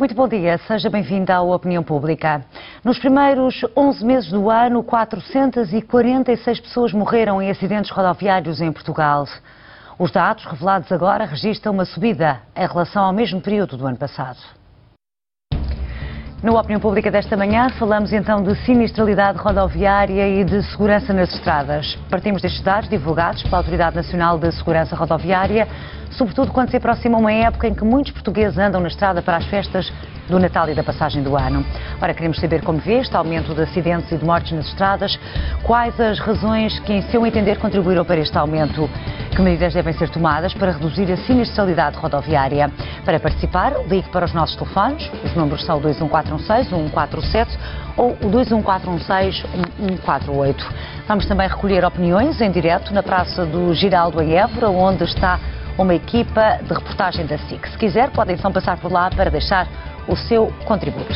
Muito 0.00 0.14
bom 0.14 0.26
dia, 0.26 0.56
seja 0.66 0.88
bem-vindo 0.88 1.30
à 1.30 1.42
Opinião 1.42 1.82
Pública. 1.82 2.42
Nos 2.82 2.98
primeiros 2.98 3.60
11 3.76 4.02
meses 4.02 4.30
do 4.30 4.48
ano, 4.48 4.82
446 4.82 6.60
pessoas 6.60 6.94
morreram 6.94 7.42
em 7.42 7.50
acidentes 7.50 7.90
rodoviários 7.90 8.62
em 8.62 8.72
Portugal. 8.72 9.26
Os 9.98 10.10
dados 10.10 10.46
revelados 10.46 10.90
agora 10.90 11.26
registram 11.26 11.74
uma 11.74 11.84
subida 11.84 12.40
em 12.56 12.66
relação 12.66 13.04
ao 13.04 13.12
mesmo 13.12 13.42
período 13.42 13.76
do 13.76 13.86
ano 13.86 13.98
passado. 13.98 14.38
Na 16.42 16.58
Opinião 16.58 16.80
Pública 16.80 17.10
desta 17.10 17.36
manhã 17.36 17.68
falamos 17.78 18.14
então 18.14 18.42
de 18.42 18.54
sinistralidade 18.64 19.36
rodoviária 19.36 20.26
e 20.26 20.42
de 20.42 20.62
segurança 20.70 21.12
nas 21.12 21.34
estradas. 21.34 21.98
Partimos 22.08 22.40
destes 22.40 22.62
dados 22.62 22.88
divulgados 22.88 23.42
pela 23.42 23.58
Autoridade 23.58 23.94
Nacional 23.94 24.38
de 24.38 24.50
Segurança 24.52 24.96
Rodoviária, 24.96 25.68
sobretudo 26.12 26.50
quando 26.50 26.70
se 26.70 26.78
aproxima 26.78 27.18
uma 27.18 27.30
época 27.30 27.68
em 27.68 27.74
que 27.74 27.84
muitos 27.84 28.12
portugueses 28.12 28.56
andam 28.56 28.80
na 28.80 28.88
estrada 28.88 29.20
para 29.20 29.36
as 29.36 29.44
festas 29.48 29.92
do 30.30 30.38
Natal 30.38 30.68
e 30.70 30.74
da 30.74 30.82
passagem 30.82 31.22
do 31.22 31.36
ano. 31.36 31.64
Ora, 32.00 32.14
queremos 32.14 32.38
saber 32.38 32.62
como 32.62 32.78
vê 32.78 33.00
este 33.00 33.14
aumento 33.16 33.54
de 33.54 33.62
acidentes 33.62 34.10
e 34.12 34.16
de 34.16 34.24
mortes 34.24 34.52
nas 34.52 34.66
estradas, 34.68 35.18
quais 35.62 36.00
as 36.00 36.18
razões 36.18 36.78
que, 36.80 36.92
em 36.92 37.02
seu 37.02 37.26
entender, 37.26 37.58
contribuíram 37.58 38.04
para 38.04 38.20
este 38.20 38.38
aumento, 38.38 38.88
que 39.30 39.42
medidas 39.42 39.74
devem 39.74 39.92
ser 39.94 40.08
tomadas 40.08 40.54
para 40.54 40.72
reduzir 40.72 41.10
a 41.12 41.16
sinistralidade 41.18 41.96
rodoviária. 41.98 42.70
Para 43.04 43.18
participar, 43.18 43.72
ligue 43.88 44.08
para 44.10 44.24
os 44.24 44.32
nossos 44.32 44.56
telefones, 44.56 45.10
os 45.24 45.34
números 45.34 45.64
são 45.64 45.78
o 45.78 45.80
21416 45.80 46.68
147 46.68 47.58
ou 47.96 48.12
o 48.22 48.28
21416 48.30 49.44
1148. 49.78 50.66
Vamos 51.08 51.26
também 51.26 51.48
recolher 51.48 51.84
opiniões 51.84 52.40
em 52.40 52.50
direto 52.50 52.94
na 52.94 53.02
Praça 53.02 53.44
do 53.44 53.74
Giraldo 53.74 54.22
em 54.22 54.34
Évora, 54.34 54.70
onde 54.70 55.04
está 55.04 55.40
uma 55.78 55.94
equipa 55.94 56.58
de 56.62 56.72
reportagem 56.72 57.26
da 57.26 57.38
SIC. 57.38 57.66
Se 57.68 57.78
quiser, 57.78 58.10
podem 58.10 58.36
então 58.36 58.52
passar 58.52 58.76
por 58.76 58.92
lá 58.92 59.10
para 59.10 59.30
deixar 59.30 59.66
o 60.10 60.16
seu 60.16 60.52
contributo. 60.64 61.14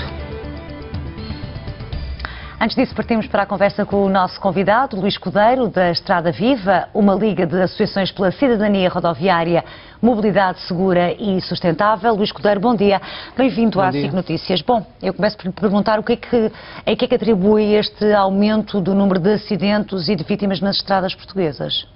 Antes 2.60 2.76
disso, 2.76 2.94
partimos 2.94 3.26
para 3.26 3.42
a 3.42 3.46
conversa 3.46 3.84
com 3.84 4.06
o 4.06 4.08
nosso 4.08 4.40
convidado, 4.40 4.98
Luís 4.98 5.18
Cudeiro, 5.18 5.68
da 5.68 5.90
Estrada 5.90 6.30
Viva, 6.30 6.88
uma 6.94 7.12
liga 7.14 7.44
de 7.44 7.60
associações 7.60 8.12
pela 8.12 8.30
cidadania 8.30 8.88
rodoviária, 8.88 9.64
mobilidade 10.00 10.60
segura 10.60 11.12
e 11.12 11.40
sustentável. 11.42 12.14
Luís 12.14 12.30
Cudeiro, 12.30 12.60
bom 12.60 12.74
dia. 12.74 13.02
Bem-vindo 13.36 13.80
à 13.80 13.90
SIC 13.90 14.12
Notícias. 14.12 14.62
Bom, 14.62 14.86
eu 15.02 15.12
começo 15.12 15.36
por 15.36 15.52
perguntar 15.52 15.98
o 15.98 16.02
que 16.04 16.12
é 16.12 16.16
que, 16.16 16.52
a 16.86 16.96
que 16.96 17.04
é 17.04 17.08
que 17.08 17.14
atribui 17.16 17.74
este 17.74 18.12
aumento 18.12 18.80
do 18.80 18.94
número 18.94 19.18
de 19.18 19.32
acidentes 19.34 20.08
e 20.08 20.14
de 20.14 20.22
vítimas 20.22 20.60
nas 20.60 20.76
estradas 20.76 21.14
portuguesas? 21.14 21.86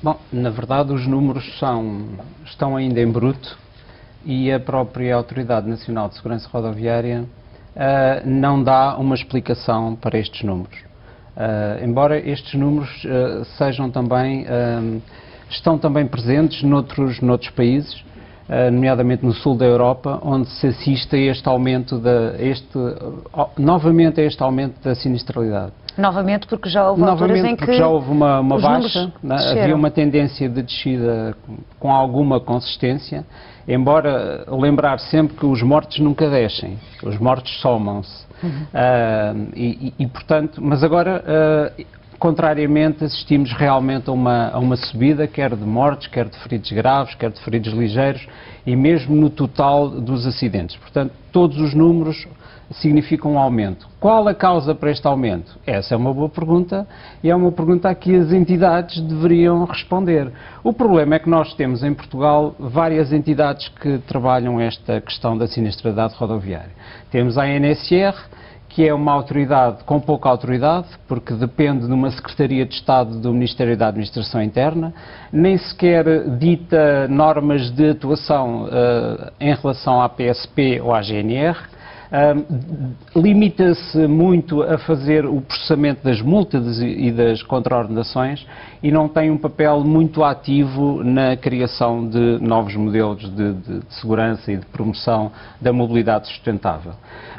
Bom, 0.00 0.16
na 0.32 0.50
verdade 0.50 0.92
os 0.92 1.06
números 1.06 1.58
são, 1.58 2.06
estão 2.44 2.76
ainda 2.76 3.00
em 3.00 3.10
bruto 3.10 3.65
e 4.26 4.52
a 4.52 4.58
própria 4.58 5.14
Autoridade 5.14 5.68
Nacional 5.68 6.08
de 6.08 6.16
Segurança 6.16 6.48
Rodoviária 6.48 7.22
uh, 7.22 8.28
não 8.28 8.60
dá 8.60 8.98
uma 8.98 9.14
explicação 9.14 9.94
para 9.94 10.18
estes 10.18 10.42
números. 10.42 10.76
Uh, 11.36 11.84
embora 11.84 12.18
estes 12.18 12.54
números 12.54 12.90
uh, 13.04 13.44
sejam 13.56 13.88
também, 13.88 14.44
estão 15.48 15.78
também 15.78 16.06
presentes 16.06 16.60
noutros, 16.64 17.20
noutros 17.20 17.50
países, 17.50 18.04
nomeadamente 18.48 19.24
no 19.24 19.32
sul 19.32 19.56
da 19.56 19.64
Europa, 19.64 20.20
onde 20.22 20.48
se 20.48 20.68
assiste 20.68 21.16
a 21.16 21.18
este 21.18 21.48
aumento, 21.48 21.98
da, 21.98 22.34
este, 22.38 22.78
novamente 23.58 24.20
a 24.20 24.24
este 24.24 24.42
aumento 24.42 24.80
da 24.82 24.94
sinistralidade. 24.94 25.72
Novamente 25.98 26.46
porque 26.46 26.68
já 26.68 26.88
houve 26.88 27.00
Novamente 27.00 27.22
alturas 27.22 27.44
em 27.44 27.56
porque 27.56 27.72
que 27.72 27.78
já 27.78 27.88
houve 27.88 28.10
uma, 28.10 28.40
uma 28.40 28.60
baixa, 28.60 29.12
né? 29.22 29.36
havia 29.62 29.74
uma 29.74 29.90
tendência 29.90 30.48
de 30.48 30.62
descida 30.62 31.34
com 31.80 31.90
alguma 31.90 32.38
consistência, 32.38 33.24
embora 33.66 34.44
lembrar 34.48 35.00
sempre 35.00 35.36
que 35.36 35.46
os 35.46 35.62
mortos 35.62 35.98
nunca 35.98 36.28
descem, 36.28 36.78
os 37.02 37.18
mortos 37.18 37.60
somam-se. 37.60 38.26
Uhum. 38.42 38.50
Uh, 38.50 39.48
e, 39.56 39.94
e, 39.98 40.06
portanto, 40.06 40.60
mas 40.62 40.84
agora, 40.84 41.24
uh, 41.24 41.86
contrariamente, 42.18 43.04
assistimos 43.04 43.52
realmente 43.52 44.08
a 44.08 44.12
uma, 44.12 44.50
a 44.50 44.58
uma 44.58 44.76
subida, 44.76 45.26
quer 45.26 45.54
de 45.54 45.64
mortes, 45.64 46.08
quer 46.08 46.28
de 46.28 46.38
feridos 46.38 46.70
graves, 46.72 47.14
quer 47.14 47.30
de 47.30 47.40
feridos 47.40 47.72
ligeiros, 47.72 48.26
e 48.66 48.74
mesmo 48.74 49.14
no 49.14 49.30
total 49.30 49.88
dos 49.88 50.26
acidentes. 50.26 50.76
Portanto, 50.76 51.12
todos 51.32 51.58
os 51.58 51.74
números 51.74 52.26
significa 52.70 53.28
um 53.28 53.38
aumento. 53.38 53.86
Qual 54.00 54.26
a 54.26 54.34
causa 54.34 54.74
para 54.74 54.90
este 54.90 55.06
aumento? 55.06 55.56
Essa 55.66 55.94
é 55.94 55.96
uma 55.96 56.12
boa 56.12 56.28
pergunta 56.28 56.86
e 57.22 57.30
é 57.30 57.34
uma 57.34 57.52
pergunta 57.52 57.88
a 57.88 57.94
que 57.94 58.14
as 58.14 58.32
entidades 58.32 59.00
deveriam 59.00 59.64
responder. 59.64 60.32
O 60.64 60.72
problema 60.72 61.14
é 61.14 61.18
que 61.18 61.28
nós 61.28 61.54
temos 61.54 61.82
em 61.82 61.94
Portugal 61.94 62.54
várias 62.58 63.12
entidades 63.12 63.68
que 63.68 63.98
trabalham 63.98 64.60
esta 64.60 65.00
questão 65.00 65.38
da 65.38 65.46
sinistralidade 65.46 66.14
rodoviária. 66.16 66.72
Temos 67.10 67.38
a 67.38 67.46
NSR, 67.46 68.16
que 68.76 68.86
é 68.86 68.92
uma 68.92 69.10
autoridade 69.12 69.82
com 69.84 69.98
pouca 69.98 70.28
autoridade, 70.28 70.86
porque 71.08 71.32
depende 71.32 71.86
de 71.86 71.92
uma 71.94 72.10
Secretaria 72.10 72.66
de 72.66 72.74
Estado 72.74 73.18
do 73.18 73.32
Ministério 73.32 73.74
da 73.74 73.88
Administração 73.88 74.42
Interna, 74.42 74.92
nem 75.32 75.56
sequer 75.56 76.28
dita 76.36 77.08
normas 77.08 77.70
de 77.70 77.88
atuação 77.88 78.64
uh, 78.64 79.32
em 79.40 79.54
relação 79.54 80.02
à 80.02 80.10
PSP 80.10 80.78
ou 80.82 80.94
à 80.94 81.00
GNR, 81.00 81.56
limita-se 83.14 84.06
muito 84.06 84.62
a 84.62 84.78
fazer 84.78 85.26
o 85.26 85.40
processamento 85.40 86.04
das 86.04 86.20
multas 86.20 86.80
e 86.80 87.10
das 87.10 87.42
contraordenações 87.42 88.46
e 88.82 88.92
não 88.92 89.08
tem 89.08 89.30
um 89.30 89.38
papel 89.38 89.80
muito 89.80 90.22
ativo 90.22 91.02
na 91.02 91.36
criação 91.36 92.08
de 92.08 92.38
novos 92.40 92.74
modelos 92.76 93.20
de, 93.30 93.52
de, 93.54 93.80
de 93.80 93.94
segurança 93.94 94.52
e 94.52 94.56
de 94.56 94.66
promoção 94.66 95.32
da 95.60 95.72
mobilidade 95.72 96.28
sustentável. 96.28 96.92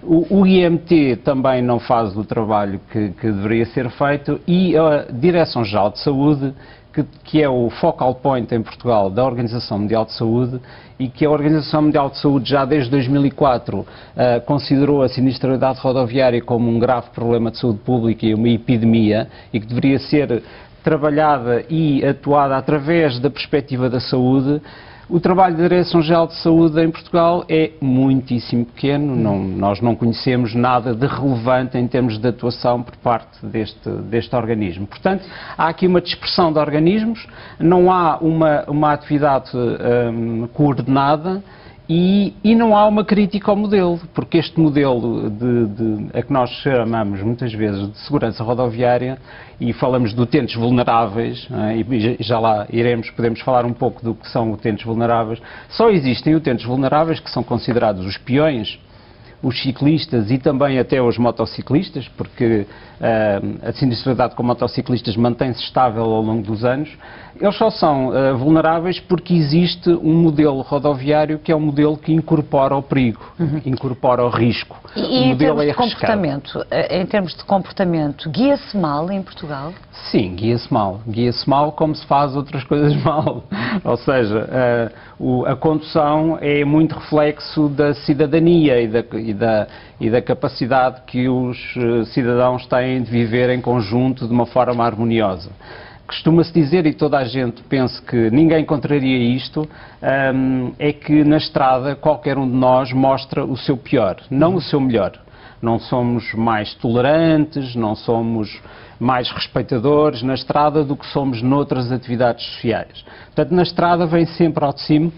O, 0.04 0.42
o, 0.42 0.48
IMT 0.48 1.18
também 1.24 1.62
não 1.62 1.80
faz 1.80 2.16
o 2.16 2.24
trabalho 2.24 2.80
que, 2.92 3.10
que 3.10 3.32
deveria 3.32 3.66
ser 3.68 3.90
feito 3.92 4.40
e 4.48 4.78
a 4.78 5.06
Direção-Geral 5.12 5.92
de 5.92 6.00
Saúde 6.00 6.54
que, 6.98 7.06
que, 7.24 7.44
é 7.44 7.50
o 7.50 7.70
focal 7.70 8.16
point 8.16 8.54
em 8.54 8.62
Portugal 8.64 9.10
da 9.10 9.24
Organização 9.24 9.78
Mundial 9.80 10.06
de 10.06 10.14
Saúde 10.14 10.60
e 10.98 11.08
que 11.08 11.26
a 11.26 11.30
Organização 11.30 11.84
Mundial 11.84 12.10
de 12.10 12.18
Saúde 12.18 12.50
já 12.50 12.66
desde 12.66 12.90
2004 12.90 13.80
uh, 13.80 13.86
eh, 14.16 14.40
considerou 14.40 15.04
a 15.04 15.10
sinistralidade 15.10 15.80
rodoviária 15.80 16.42
como 16.42 16.68
um 16.70 16.80
grave 16.80 17.10
problema 17.14 17.52
de 17.52 17.60
saúde 17.60 17.80
pública 17.80 18.26
e 18.26 18.34
uma 18.34 18.50
epidemia 18.50 19.28
e 19.54 19.60
que 19.60 19.68
deveria 19.68 20.00
ser 20.00 20.42
trabalhada 20.84 21.66
e 21.70 22.04
atuada 22.04 22.58
através 22.58 23.20
da 23.20 23.30
perspectiva 23.30 23.90
da 23.90 24.00
saúde, 24.00 24.60
o 25.10 25.20
trabalho 25.22 25.56
da 25.56 25.64
Direção-Geral 25.64 26.28
de 26.28 26.36
Saúde 26.36 26.82
em 26.84 26.92
Portugal 26.92 27.46
é 27.48 27.72
muitíssimo 27.80 28.66
pequeno, 28.66 29.16
não, 29.16 29.40
nós 29.40 29.80
não 29.80 29.96
conhecemos 29.96 30.54
nada 30.54 30.94
de 30.94 31.08
relevante 31.08 31.78
em 31.78 31.88
termos 31.88 32.18
de 32.18 32.28
atuação 32.28 32.84
por 32.84 32.96
parte 32.98 33.46
deste, 33.46 33.90
deste 33.90 34.36
organismo. 34.36 34.86
Portanto, 34.86 35.24
há 35.58 35.70
aqui 35.70 35.88
uma 35.88 36.02
dispersão 36.02 36.52
de 36.52 36.60
organismos, 36.60 37.26
não 37.58 37.92
há 37.92 38.18
uma, 38.18 38.66
uma 38.68 38.92
atividade 38.92 39.52
hum, 39.56 40.48
coordenada, 40.54 41.42
e, 41.90 42.34
e, 42.44 42.54
não 42.54 42.76
há 42.76 42.86
uma 42.86 43.06
crítica 43.06 43.50
ao 43.50 43.56
modelo, 43.56 44.00
porque 44.14 44.38
este 44.38 44.60
modelo 44.60 45.30
de, 45.30 45.66
de, 45.68 46.18
a 46.18 46.22
que 46.22 46.34
nós 46.34 46.50
chamamos 46.62 47.22
muitas 47.22 47.54
vezes 47.54 47.92
de 47.92 47.98
segurança 48.00 48.44
rodoviária 48.44 49.18
e 49.60 49.72
falamos 49.72 50.14
de 50.14 50.20
utentes 50.20 50.56
vulneráveis, 50.56 51.48
é? 51.50 51.78
e 51.78 52.18
já 52.20 52.40
lá 52.40 52.68
iremos, 52.70 53.10
podemos 53.12 53.40
falar 53.40 53.66
um 53.66 53.74
pouco 53.74 54.04
do 54.04 54.14
que 54.14 54.28
são 54.30 54.52
utentes 54.52 54.86
vulneráveis, 54.86 55.42
só 55.70 55.90
existem 55.90 56.36
utentes 56.36 56.66
vulneráveis 56.66 57.22
que 57.22 57.30
são 57.30 57.42
considerados 57.42 58.06
os 58.06 58.18
peões 58.18 58.78
os 59.42 59.62
ciclistas 59.62 60.32
e 60.32 60.38
também 60.38 60.80
até 60.80 61.02
os 61.02 61.18
motociclistas, 61.18 62.08
porque 62.18 62.66
uh, 63.00 63.68
a 63.68 63.72
sinistralidade 63.74 64.36
com 64.36 64.44
motociclistas 64.44 65.16
mantém-se 65.16 65.62
estável 65.62 66.04
ao 66.04 66.22
longo 66.22 66.42
dos 66.42 66.66
anos, 66.66 66.90
eles 67.40 67.56
só 67.56 67.70
são 67.70 68.08
uh, 68.08 68.38
vulneráveis 68.38 69.00
porque 69.00 69.34
existe 69.34 69.90
um 69.90 70.14
modelo 70.14 70.62
rodoviário 70.62 71.40
que 71.40 71.52
é 71.52 71.56
um 71.56 71.60
modelo 71.60 71.98
que 71.98 72.12
incorpora 72.12 72.76
o 72.76 72.82
perigo, 72.82 73.22
uhum. 73.40 73.62
incorpora 73.66 74.24
o 74.24 74.30
risco. 74.30 74.78
E, 74.96 75.02
e 75.02 75.24
em 75.26 75.38
termos 75.38 75.64
é 75.64 75.68
de 75.68 75.74
comportamento, 75.76 76.66
em 76.90 77.06
termos 77.06 77.36
de 77.36 77.44
comportamento, 77.44 78.30
guia-se 78.30 78.76
mal 78.76 79.12
em 79.12 79.22
Portugal? 79.22 79.74
Sim, 80.12 80.36
guia-se 80.36 80.72
mal. 80.72 81.02
Guia-se 81.08 81.50
mal 81.50 81.72
como 81.72 81.94
se 81.96 82.06
faz 82.06 82.36
outras 82.36 82.64
coisas 82.64 82.96
mal. 83.04 83.44
Ou 83.84 83.98
seja, 83.98 84.94
uh, 85.20 85.24
o, 85.24 85.46
a 85.46 85.56
condução 85.56 86.38
é 86.40 86.64
muito 86.64 86.96
reflexo 86.96 87.68
da 87.70 87.94
cidadania 87.94 88.82
e 88.82 88.88
da, 88.88 89.04
e 89.30 89.34
da, 89.34 89.68
e 90.00 90.10
da 90.10 90.22
capacidade 90.22 91.02
que 91.06 91.28
os 91.28 91.58
uh, 91.76 92.06
cidadãos 92.06 92.66
têm 92.68 93.02
de 93.02 93.12
viver 93.12 93.50
em 93.50 93.62
conjunto 93.62 94.28
de 94.28 94.34
uma 94.34 94.46
forma 94.46 94.86
harmoniosa. 94.86 95.50
Costuma-se 96.08 96.54
dizer, 96.54 96.86
e 96.86 96.94
toda 96.94 97.18
a 97.18 97.26
gente 97.26 97.62
pensa 97.64 98.02
que 98.02 98.32
ninguém 98.32 98.64
contraria 98.64 99.36
isto, 99.36 99.68
ehm, 100.02 100.72
é 100.80 100.94
que 100.94 101.22
na 101.26 101.36
estrada 101.36 101.98
qualquer 101.98 102.38
um 102.38 102.50
de 102.50 102.56
nós 102.56 102.94
mostra 102.94 103.44
o 103.44 103.58
seu 103.58 103.76
pior, 103.76 104.16
não 104.32 104.56
o 104.56 104.62
seu 104.62 104.80
melhor. 104.80 105.20
Não 105.62 105.78
somos 105.78 106.34
mais 106.34 106.74
tolerantes, 106.76 107.76
não 107.76 107.94
somos 107.94 108.62
mais 108.98 109.30
respeitadores 109.32 110.22
na 110.22 110.34
estrada 110.34 110.82
do 110.84 110.96
que 110.96 111.06
somos 111.08 111.42
noutras 111.42 111.92
atividades 111.92 112.46
sociais. 112.46 113.04
Portanto, 113.26 113.52
na 113.54 113.64
estrada 113.64 114.06
vem 114.06 114.26
sempre 114.26 114.64
ao 114.64 114.72
de 114.72 114.82
cima 114.82 115.12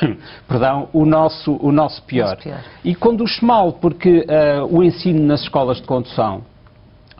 perdão, 0.48 0.88
o 0.92 1.04
nosso, 1.04 1.58
o 1.60 1.72
nosso 1.72 2.02
pior. 2.02 2.30
Nosso 2.30 2.42
pior. 2.42 2.60
E 2.84 2.94
conduz 2.94 3.40
mal, 3.40 3.72
porque 3.72 4.20
uh, 4.20 4.76
o 4.76 4.82
ensino 4.82 5.20
nas 5.26 5.42
escolas 5.42 5.78
de 5.78 5.84
condução 5.84 6.42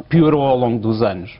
piorou 0.08 0.42
ao 0.42 0.56
longo 0.56 0.78
dos 0.78 1.02
anos. 1.02 1.32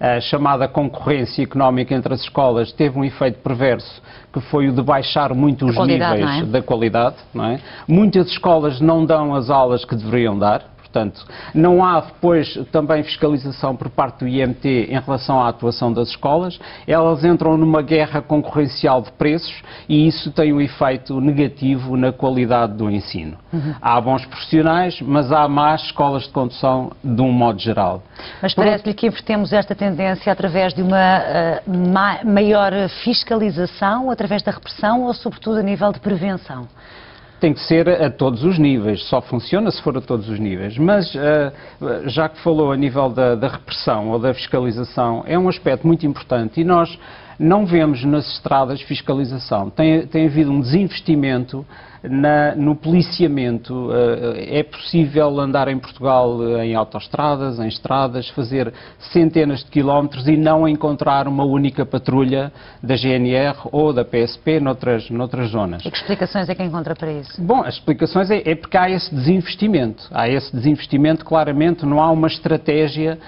A 0.00 0.20
chamada 0.20 0.66
concorrência 0.68 1.42
económica 1.42 1.94
entre 1.94 2.12
as 2.12 2.20
escolas 2.20 2.72
teve 2.72 2.98
um 2.98 3.04
efeito 3.04 3.38
perverso, 3.38 4.02
que 4.32 4.40
foi 4.40 4.68
o 4.68 4.72
de 4.72 4.82
baixar 4.82 5.32
muito 5.34 5.64
os 5.64 5.76
níveis 5.86 6.42
é? 6.42 6.44
da 6.44 6.60
qualidade. 6.60 7.16
É? 7.36 7.58
Muitas 7.86 8.26
escolas 8.28 8.80
não 8.80 9.06
dão 9.06 9.34
as 9.34 9.50
aulas 9.50 9.84
que 9.84 9.94
deveriam 9.94 10.38
dar 10.38 10.73
Portanto, 10.94 11.26
não 11.52 11.84
há 11.84 11.98
depois 11.98 12.54
também 12.70 13.02
fiscalização 13.02 13.74
por 13.74 13.90
parte 13.90 14.20
do 14.20 14.28
IMT 14.28 14.86
em 14.90 15.00
relação 15.00 15.42
à 15.42 15.48
atuação 15.48 15.92
das 15.92 16.10
escolas. 16.10 16.60
Elas 16.86 17.24
entram 17.24 17.56
numa 17.56 17.82
guerra 17.82 18.22
concorrencial 18.22 19.02
de 19.02 19.10
preços 19.10 19.60
e 19.88 20.06
isso 20.06 20.30
tem 20.30 20.52
um 20.52 20.60
efeito 20.60 21.20
negativo 21.20 21.96
na 21.96 22.12
qualidade 22.12 22.74
do 22.74 22.88
ensino. 22.88 23.36
Uhum. 23.52 23.74
Há 23.82 24.00
bons 24.00 24.24
profissionais, 24.24 25.00
mas 25.00 25.32
há 25.32 25.48
más 25.48 25.82
escolas 25.82 26.22
de 26.22 26.28
condução 26.28 26.92
de 27.02 27.20
um 27.20 27.32
modo 27.32 27.58
geral. 27.58 28.00
Mas 28.40 28.54
parece-lhe 28.54 28.94
que 28.94 29.08
invertemos 29.08 29.52
esta 29.52 29.74
tendência 29.74 30.32
através 30.32 30.72
de 30.72 30.80
uma 30.80 31.18
uh, 31.18 32.24
maior 32.24 32.72
fiscalização, 33.02 34.12
através 34.12 34.44
da 34.44 34.52
repressão 34.52 35.02
ou, 35.02 35.12
sobretudo, 35.12 35.58
a 35.58 35.62
nível 35.62 35.90
de 35.90 35.98
prevenção? 35.98 36.68
Tem 37.40 37.52
que 37.52 37.60
ser 37.60 37.88
a 37.88 38.10
todos 38.10 38.42
os 38.44 38.58
níveis, 38.58 39.02
só 39.04 39.20
funciona 39.20 39.70
se 39.70 39.82
for 39.82 39.96
a 39.98 40.00
todos 40.00 40.28
os 40.28 40.38
níveis. 40.38 40.78
Mas, 40.78 41.14
eh, 41.14 41.52
já 42.06 42.28
que 42.28 42.40
falou 42.40 42.72
a 42.72 42.76
nível 42.76 43.10
da, 43.10 43.34
da 43.34 43.48
repressão 43.48 44.10
ou 44.10 44.18
da 44.18 44.32
fiscalização, 44.32 45.24
é 45.26 45.38
um 45.38 45.48
aspecto 45.48 45.86
muito 45.86 46.06
importante 46.06 46.60
e 46.60 46.64
nós 46.64 46.98
não 47.38 47.66
vemos 47.66 48.04
nas 48.04 48.26
estradas 48.34 48.80
fiscalização. 48.82 49.68
Tem, 49.70 50.06
tem 50.06 50.26
havido 50.26 50.50
um 50.50 50.60
desinvestimento 50.60 51.66
na, 52.08 52.54
no 52.54 52.76
policiamento. 52.76 53.90
Eh, 53.92 54.58
é 54.58 54.62
possível 54.62 55.40
andar 55.40 55.68
em 55.68 55.78
Portugal 55.78 56.38
eh, 56.42 56.66
em 56.66 56.74
autoestradas, 56.74 57.58
em 57.58 57.68
estradas, 57.68 58.28
fazer 58.30 58.72
centenas 59.12 59.60
de 59.64 59.70
quilómetros 59.70 60.26
e 60.28 60.36
não 60.36 60.68
encontrar 60.68 61.26
uma 61.26 61.44
única 61.44 61.86
patrulha 61.86 62.52
da 62.82 62.96
GNR 62.96 63.56
ou 63.72 63.92
da 63.92 64.04
PSP 64.04 64.60
noutras, 64.60 65.08
noutras 65.10 65.50
zonas. 65.50 65.84
E 65.84 65.90
que 65.90 65.96
explicações 65.96 66.48
é 66.48 66.54
que 66.54 66.62
encontra 66.62 66.94
para 66.94 67.12
isso? 67.12 67.40
Bom, 67.42 67.62
as 67.62 67.74
explicações 67.74 68.30
é, 68.30 68.42
é 68.44 68.54
porque 68.54 68.76
há 68.76 68.90
esse 68.90 69.14
desinvestimento. 69.14 70.08
Há 70.12 70.28
esse 70.28 70.54
desinvestimento, 70.54 71.24
claramente, 71.24 71.86
não 71.86 72.00
há 72.00 72.10
uma 72.10 72.28
estratégia 72.28 73.18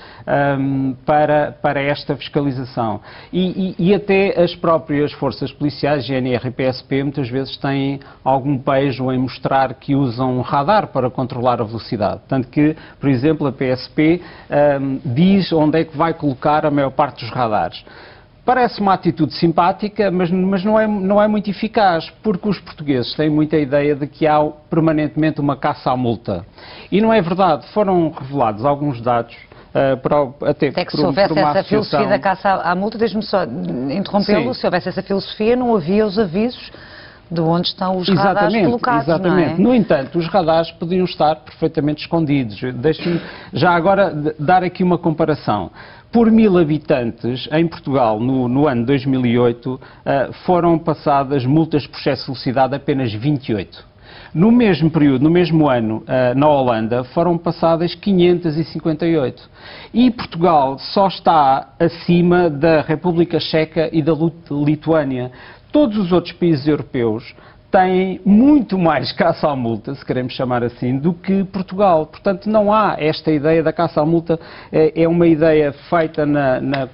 um, 0.59 0.95
para, 1.05 1.53
para 1.53 1.81
esta 1.81 2.17
fiscalização. 2.17 3.01
E, 3.33 3.75
e, 3.79 3.91
e 3.91 3.95
até 3.95 4.41
as 4.41 4.55
próprias 4.55 5.13
forças 5.13 5.53
policiais, 5.53 6.07
GNR 6.07 6.49
e 6.49 6.51
PSP, 6.51 7.03
muitas 7.03 7.29
vezes 7.29 7.57
têm 7.57 8.01
algum 8.25 8.59
pejo 8.67 9.13
em 9.13 9.19
mostrar 9.19 9.75
que 9.75 9.95
usam 9.95 10.41
radar 10.41 10.89
para 10.89 11.09
controlar 11.09 11.61
a 11.61 11.65
velocidade. 11.65 12.21
Tanto 12.27 12.49
que, 12.49 12.77
por 12.99 13.09
exemplo, 13.09 13.47
a 13.47 13.53
PSP 13.53 14.21
um, 14.81 15.01
diz 15.05 15.53
onde 15.53 15.81
é 15.81 15.85
que 15.85 15.97
vai 15.97 16.13
colocar 16.13 16.67
a 16.67 16.71
maior 16.71 16.91
parte 16.91 17.25
dos 17.25 17.33
radares. 17.33 17.85
Parece 18.45 18.81
uma 18.81 18.95
atitude 18.95 19.35
simpática, 19.35 20.11
mas, 20.11 20.31
mas, 20.31 20.65
não, 20.65 20.79
é, 20.79 20.87
não 20.87 21.23
é 21.23 21.27
muito 21.27 21.51
eficaz, 21.51 22.11
porque 22.23 22.49
os 22.49 22.61
portugueses 22.61 23.15
têm 23.15 23.29
muita 23.29 23.57
ideia 23.57 23.95
de 23.95 24.07
que 24.07 24.27
há 24.27 24.41
permanentemente 24.71 25.41
uma 25.41 25.57
caça 25.57 25.91
à 25.91 25.97
multa. 25.97 26.45
E 26.91 27.01
não 27.01 27.13
é 27.13 27.21
verdade. 27.21 27.67
Foram 27.73 28.11
revelados 28.11 28.65
alguns 28.65 29.01
dados 29.01 29.37
Uh, 29.77 29.95
para, 29.99 30.23
até, 30.51 30.69
até 30.69 30.87
que 30.87 30.93
por, 30.93 30.97
se 30.97 31.05
houvesse 31.05 31.39
essa 31.39 31.65
filosofia 31.65 32.07
da 32.07 32.19
caça 32.19 32.49
à 32.49 32.75
multa, 32.75 32.97
deixe-me 32.97 33.23
só 33.23 33.45
interrompê-lo, 33.45 34.55
se 34.55 34.65
houvesse 34.65 34.89
essa 34.89 35.03
filosofia 35.03 35.55
não 35.55 35.77
havia 35.77 36.07
os 36.07 36.19
avisos 36.19 36.73
de 37.31 37.41
onde 37.41 37.69
estão 37.69 37.97
os 37.97 38.09
exatamente, 38.09 38.35
radares 38.35 38.67
colocados. 38.67 39.09
Exatamente. 39.09 39.61
É? 39.61 39.63
No 39.63 39.75
entanto, 39.75 40.19
os 40.19 40.29
radares 40.29 40.71
podiam 40.73 41.05
estar 41.05 41.37
perfeitamente 41.37 42.03
escondidos. 42.03 42.61
Deixe-me 42.75 43.21
já 43.53 43.71
agora 43.71 44.35
dar 44.39 44.63
aqui 44.63 44.83
uma 44.83 44.99
comparação. 44.99 45.71
Por 46.13 46.31
mil 46.31 46.57
habitantes, 46.57 47.49
em 47.53 47.67
Portugal, 47.67 48.21
no, 48.21 48.49
no 48.49 48.69
ano 48.69 48.87
2008, 48.87 49.75
uh, 49.75 49.81
eh, 50.05 50.31
foram 50.47 50.79
passadas 50.79 51.45
multas 51.45 51.87
por 51.87 51.99
excesso 51.99 52.23
de 52.23 52.27
velocidade 52.29 52.75
apenas 52.75 53.13
28. 53.13 53.85
No 54.33 54.51
mesmo 54.51 54.91
período, 54.91 55.23
no 55.23 55.31
mesmo 55.31 55.69
ano, 55.69 56.05
uh, 56.05 56.39
na 56.39 56.49
Holanda, 56.49 57.05
foram 57.05 57.37
passadas 57.37 57.95
558. 57.95 59.51
E 59.93 60.11
Portugal 60.11 60.79
só 60.79 61.09
está 61.09 61.71
acima 61.79 62.49
da 62.49 62.83
República 62.83 63.41
Checa 63.41 63.91
e 63.93 64.01
da 64.01 64.13
Lituânia 64.51 65.33
todos 65.77 65.99
os 65.99 66.11
outros 66.11 66.33
países 66.33 66.67
europeus 66.67 67.35
têm 67.71 68.19
muito 68.25 68.79
mais 68.79 69.13
caça 69.13 69.47
à 69.47 69.55
multa, 69.55 69.95
se 69.95 70.03
queremos 70.03 70.33
chamar 70.33 70.65
assim, 70.65 70.97
do 70.97 71.13
que 71.13 71.45
Portugal. 71.45 72.07
Portanto, 72.07 72.49
não 72.49 72.73
há 72.73 72.97
esta 72.99 73.31
ideia 73.31 73.63
da 73.63 73.75
caça 73.75 74.01
à 74.01 74.07
multa, 74.07 74.41
é, 74.73 75.03
é 75.03 75.07
uma 75.07 75.27
ideia 75.27 75.75
feita 75.91 76.25
na, 76.25 76.63
na 76.63 76.89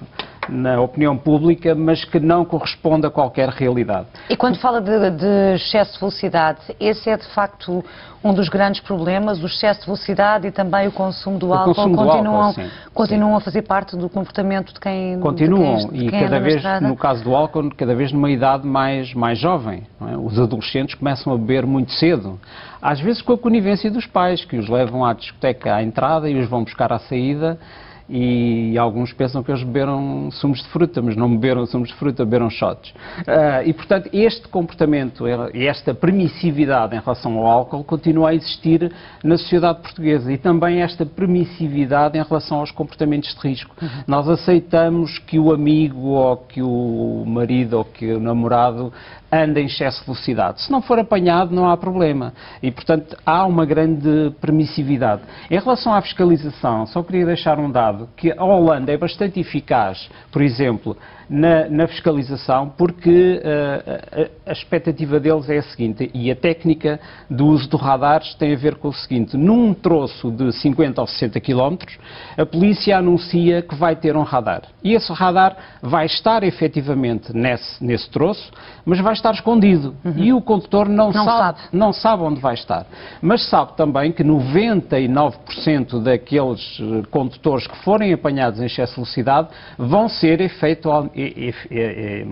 na 0.49 0.79
opinião 0.79 1.17
pública, 1.17 1.75
mas 1.75 2.03
que 2.03 2.19
não 2.19 2.45
corresponde 2.45 3.05
a 3.07 3.09
qualquer 3.09 3.49
realidade. 3.49 4.07
E 4.29 4.35
quando 4.35 4.59
fala 4.59 4.81
de, 4.81 5.11
de, 5.11 5.55
excesso 5.55 5.93
de 5.93 5.99
velocidade, 5.99 6.59
esse 6.79 7.09
é 7.09 7.17
de 7.17 7.27
facto 7.33 7.83
um 8.23 8.33
dos 8.33 8.47
grandes 8.47 8.79
problemas, 8.79 9.41
o 9.43 9.45
excesso 9.45 9.81
de 9.81 9.85
velocidade 9.85 10.47
e 10.47 10.51
também 10.51 10.87
o 10.87 10.91
consumo 10.91 11.37
do 11.37 11.49
o 11.49 11.53
álcool 11.53 11.75
consumo 11.75 11.95
continuam, 11.97 12.23
do 12.23 12.29
álcool, 12.29 12.61
sim, 12.61 12.69
continuam 12.93 13.31
sim. 13.31 13.37
a 13.37 13.41
fazer 13.41 13.61
parte 13.63 13.97
do 13.97 14.09
comportamento 14.09 14.73
de 14.73 14.79
quem 14.79 15.19
Continuam, 15.19 15.75
de 15.75 15.87
quem, 15.87 15.99
de 15.99 16.05
e 16.05 16.09
quem 16.09 16.19
cada 16.21 16.39
vez, 16.39 16.63
no 16.81 16.95
caso 16.95 17.23
do 17.23 17.35
álcool, 17.35 17.69
cada 17.75 17.93
vez 17.93 18.13
numa 18.13 18.31
idade 18.31 18.65
mais, 18.65 19.13
mais 19.13 19.37
jovem. 19.37 19.83
É? 20.01 20.15
Os 20.15 20.39
adolescentes 20.39 20.95
começam 20.95 21.33
a 21.33 21.37
beber 21.37 21.65
muito 21.65 21.91
cedo. 21.91 22.39
Às 22.81 22.99
vezes 22.99 23.21
com 23.21 23.33
a 23.33 23.37
conivência 23.37 23.91
dos 23.91 24.05
pais, 24.05 24.45
que 24.45 24.57
os 24.57 24.69
levam 24.69 25.03
à 25.03 25.13
discoteca 25.13 25.75
à 25.75 25.83
entrada 25.83 26.29
e 26.29 26.39
os 26.39 26.49
vão 26.49 26.63
buscar 26.63 26.93
à 26.93 26.99
saída 26.99 27.59
e 28.09 28.77
alguns 28.77 29.13
pensam 29.13 29.41
que 29.41 29.51
eles 29.51 29.63
beberam 29.63 30.29
sumos 30.31 30.61
de 30.61 30.67
fruta, 30.69 31.01
mas 31.01 31.15
não 31.15 31.29
beberam 31.29 31.65
sumos 31.65 31.89
de 31.89 31.95
fruta, 31.95 32.25
beberam 32.25 32.49
shots. 32.49 32.91
Uh, 32.91 33.65
e, 33.65 33.73
portanto, 33.73 34.09
este 34.11 34.47
comportamento, 34.47 35.25
esta 35.53 35.93
permissividade 35.93 36.95
em 36.95 36.99
relação 36.99 37.37
ao 37.37 37.47
álcool 37.47 37.83
continua 37.83 38.29
a 38.29 38.35
existir 38.35 38.91
na 39.23 39.37
sociedade 39.37 39.81
portuguesa 39.81 40.31
e 40.31 40.37
também 40.37 40.81
esta 40.81 41.05
permissividade 41.05 42.17
em 42.17 42.23
relação 42.23 42.59
aos 42.59 42.71
comportamentos 42.71 43.33
de 43.33 43.47
risco. 43.47 43.75
Uhum. 43.81 43.89
Nós 44.07 44.27
aceitamos 44.27 45.17
que 45.19 45.39
o 45.39 45.53
amigo 45.53 46.09
ou 46.09 46.37
que 46.37 46.61
o 46.61 47.23
marido 47.25 47.77
ou 47.77 47.85
que 47.85 48.11
o 48.13 48.19
namorado 48.19 48.91
anda 49.33 49.59
em 49.59 49.65
excesso 49.65 49.99
de 50.01 50.05
velocidade. 50.05 50.61
Se 50.61 50.71
não 50.71 50.81
for 50.81 50.99
apanhado, 50.99 51.53
não 51.53 51.69
há 51.69 51.75
problema. 51.75 52.33
E, 52.61 52.71
portanto, 52.71 53.17
há 53.25 53.45
uma 53.45 53.65
grande 53.65 54.31
permissividade. 54.39 55.23
Em 55.49 55.59
relação 55.59 55.93
à 55.93 56.01
fiscalização, 56.01 56.85
só 56.85 57.01
queria 57.01 57.25
deixar 57.25 57.59
um 57.59 57.71
dado, 57.71 57.92
que 58.15 58.31
a 58.31 58.43
Holanda 58.43 58.91
é 58.91 58.97
bastante 58.97 59.39
eficaz, 59.39 60.09
por 60.31 60.41
exemplo, 60.41 60.97
na, 61.29 61.69
na 61.69 61.87
fiscalização, 61.87 62.69
porque 62.77 63.41
uh, 63.43 64.29
a, 64.47 64.51
a, 64.51 64.53
expectativa 64.53 65.19
deles 65.19 65.49
é 65.49 65.57
a 65.57 65.63
seguinte, 65.63 66.09
e 66.13 66.31
a 66.31 66.35
técnica 66.35 66.99
do 67.29 67.47
uso 67.47 67.69
de 67.69 67.77
radares 67.77 68.33
tem 68.35 68.53
a 68.53 68.57
ver 68.57 68.75
com 68.75 68.89
o 68.89 68.93
seguinte, 68.93 69.37
num 69.37 69.73
troço 69.73 70.31
de 70.31 70.51
50 70.51 71.01
ou 71.01 71.07
60 71.07 71.39
km, 71.39 71.77
a 72.37 72.45
polícia 72.45 72.97
anuncia 72.97 73.61
que 73.61 73.75
vai 73.75 73.95
ter 73.95 74.15
um 74.15 74.23
radar. 74.23 74.63
E 74.83 74.93
esse 74.93 75.11
radar 75.13 75.55
vai 75.81 76.05
estar 76.05 76.43
efetivamente 76.43 77.33
nesse, 77.33 77.83
nesse 77.83 78.09
troço, 78.09 78.51
mas 78.85 78.99
vai 78.99 79.13
estar 79.13 79.31
escondido. 79.31 79.95
Uhum. 80.03 80.13
E 80.17 80.33
o 80.33 80.41
condutor 80.41 80.89
não, 80.89 81.11
não 81.11 81.25
sabe, 81.25 81.37
sabe, 81.37 81.59
não 81.71 81.93
sabe 81.93 82.23
onde 82.23 82.39
vai 82.39 82.53
estar. 82.53 82.85
Mas 83.21 83.49
sabe 83.49 83.75
também 83.77 84.11
que 84.11 84.23
99% 84.23 86.01
daqueles 86.01 86.79
eh, 86.79 87.03
condutores 87.09 87.67
que 87.67 87.77
forem 87.77 88.13
apanhados 88.13 88.59
em 88.59 88.65
excesso 88.65 88.91
de 88.91 88.95
velocidade 88.95 89.49
vão 89.77 90.09
ser 90.09 90.41
efeito, 90.41 90.89
e, 91.15 91.53
e, 91.71 92.25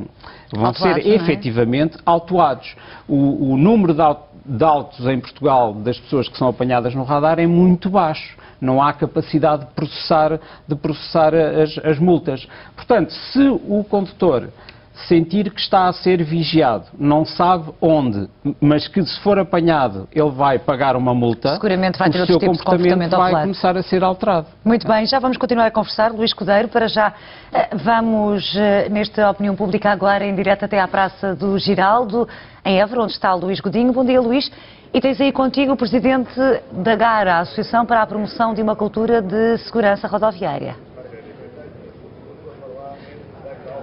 vão 0.54 0.66
autuados, 0.66 1.04
ser 1.04 1.10
é? 1.10 1.16
efetivamente 1.16 1.98
autuados. 2.06 2.76
O, 3.08 3.54
o 3.54 3.58
número 3.58 3.94
de, 3.94 4.58
de 4.58 4.64
autos 4.64 5.06
em 5.08 5.20
Portugal 5.20 5.74
das 5.74 6.00
pessoas 6.00 6.28
que 6.28 6.38
são 6.38 6.48
apanhadas 6.48 6.96
no 6.96 7.04
radar 7.04 7.40
é 7.40 7.48
muito 7.48 7.90
baixo 7.90 8.42
não 8.62 8.80
há 8.82 8.94
capacidade 8.94 9.66
de 9.66 9.72
processar, 9.72 10.40
de 10.68 10.76
processar 10.76 11.34
as, 11.34 11.78
as, 11.80 11.98
multas. 11.98 12.48
Portanto, 12.76 13.12
se 13.12 13.40
o 13.40 13.84
condutor 13.84 14.50
sentir 15.08 15.50
que 15.52 15.60
está 15.60 15.88
a 15.88 15.94
ser 15.94 16.24
vigiado, 16.24 16.86
não 16.98 17.26
sabe 17.26 17.72
onde, 17.82 18.28
mas 18.60 18.88
que 18.88 19.04
se 19.04 19.20
for 19.22 19.40
apanhado 19.40 20.08
ele 20.14 20.30
vai 20.30 20.60
pagar 20.60 20.96
uma 20.96 21.14
multa, 21.14 21.54
Seguramente 21.54 21.98
vai 21.98 22.10
ter 22.10 22.22
o 22.22 22.26
seu 22.26 22.40
comportamento, 22.40 23.10
comportamento 23.10 23.18
vai 23.18 23.42
começar 23.42 23.78
a 23.78 23.84
ser 23.84 24.04
alterado. 24.04 24.48
Muito 24.64 24.88
bem, 24.88 25.06
já 25.06 25.20
vamos 25.20 25.38
continuar 25.38 25.68
a 25.68 25.72
conversar. 25.72 26.12
Luís 26.12 26.34
Cudeiro, 26.34 26.68
para 26.68 26.88
já 26.88 27.14
eh, 27.54 27.70
vamos 27.84 28.56
eh, 28.56 28.90
nesta 28.90 29.30
opinião 29.30 29.56
pública 29.56 29.92
agora 29.92 30.26
em 30.26 30.36
direto 30.36 30.66
até 30.66 30.80
à 30.80 30.88
Praça 30.88 31.36
do 31.36 31.58
Giraldo, 31.58 32.28
em 32.66 32.80
Évora, 32.80 33.04
onde 33.04 33.14
está 33.14 33.34
Luís 33.34 33.60
Godinho. 33.60 33.94
Bom 33.94 34.06
dia, 34.06 34.20
Luís. 34.20 34.52
E 34.94 35.00
tens 35.00 35.22
aí 35.22 35.32
contigo 35.32 35.72
o 35.72 35.78
Presidente 35.78 36.34
da 36.72 36.96
GARA, 36.96 37.36
a 37.36 37.40
Associação 37.40 37.86
para 37.86 38.02
a 38.02 38.06
Promoção 38.06 38.54
de 38.54 38.62
uma 38.62 38.76
Cultura 38.76 39.22
de 39.22 39.58
Segurança 39.60 40.06
Rodoviária. 40.06 40.76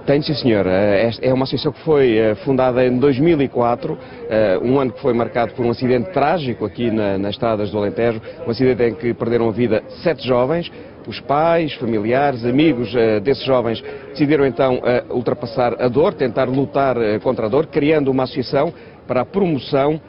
Tenho, 0.09 0.23
sim, 0.23 0.33
senhor. 0.33 0.65
Eh, 0.65 1.11
é 1.21 1.31
uma 1.31 1.43
associação 1.43 1.71
que 1.71 1.81
foi 1.81 2.17
eh, 2.17 2.33
fundada 2.43 2.83
em 2.83 2.97
2004, 2.97 3.95
eh, 4.27 4.59
um 4.59 4.79
ano 4.79 4.91
que 4.91 4.99
foi 4.99 5.13
marcado 5.13 5.53
por 5.53 5.63
um 5.63 5.69
acidente 5.69 6.09
trágico 6.09 6.65
aqui 6.65 6.89
nas 6.89 7.35
estradas 7.35 7.69
do 7.69 7.77
Alentejo, 7.77 8.19
um 8.43 8.49
acidente 8.49 8.81
em 8.81 8.95
que 8.95 9.13
perderam 9.13 9.47
a 9.47 9.51
vida 9.51 9.83
sete 10.01 10.25
jovens. 10.25 10.71
Os 11.05 11.19
pais, 11.19 11.75
familiares, 11.75 12.43
amigos 12.43 12.91
desses 13.23 13.43
jovens 13.45 13.83
decidiram 14.09 14.47
então 14.47 14.81
ultrapassar 15.11 15.75
a 15.79 15.87
dor, 15.87 16.15
tentar 16.15 16.45
lutar 16.45 16.97
contra 17.21 17.45
a 17.45 17.49
dor, 17.49 17.67
criando 17.67 18.09
uma 18.09 18.23
associação 18.23 18.73
para 19.07 19.21
a 19.21 19.25
promoção 19.25 20.01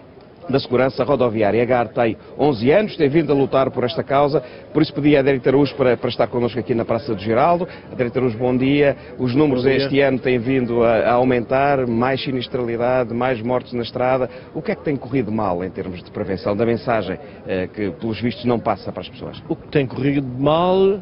da 0.51 0.59
Segurança 0.59 1.05
Rodoviária. 1.05 1.63
A 1.63 1.65
GAR 1.65 1.89
tem 1.89 2.17
11 2.39 2.71
anos, 2.71 2.97
tem 2.97 3.09
vindo 3.09 3.33
a 3.33 3.35
lutar 3.35 3.71
por 3.71 3.85
esta 3.85 4.03
causa, 4.03 4.43
por 4.73 4.83
isso 4.83 4.93
pedi 4.93 5.17
à 5.17 5.21
Adérita 5.21 5.51
Araújo 5.51 5.75
para, 5.75 5.97
para 5.97 6.09
estar 6.09 6.27
connosco 6.27 6.59
aqui 6.59 6.75
na 6.75 6.85
Praça 6.85 7.15
do 7.15 7.21
Geraldo. 7.21 7.67
Adérita 7.93 8.19
Araújo, 8.19 8.39
bom 8.39 8.57
dia. 8.57 8.97
Os 9.19 9.35
números 9.35 9.65
este 9.65 10.01
ano 10.01 10.19
têm 10.19 10.39
vindo 10.39 10.83
a, 10.83 10.97
a, 10.97 11.13
aumentar, 11.13 11.87
mais 11.87 12.23
sinistralidade, 12.23 13.15
mais 13.15 13.41
mortes 13.41 13.73
na 13.73 13.83
estrada. 13.83 14.29
O 14.55 14.61
que 14.61 14.73
é 14.73 14.75
que 14.75 14.85
tem 14.85 14.97
corrido 14.97 15.31
mal 15.31 15.63
em 15.65 15.71
termos 15.71 16.03
de 16.03 16.11
prevenção, 16.11 16.57
da 16.57 16.67
mensagem 16.67 17.19
eh, 17.47 17.69
que, 17.73 17.91
pelos 17.93 18.21
vistos, 18.21 18.45
não 18.45 18.59
passa 18.59 18.91
para 18.93 19.03
as 19.03 19.09
pessoas? 19.09 19.43
O 19.49 19.57
que 19.57 19.69
tem 19.69 19.87
corrido 19.87 20.27
mal, 20.27 21.01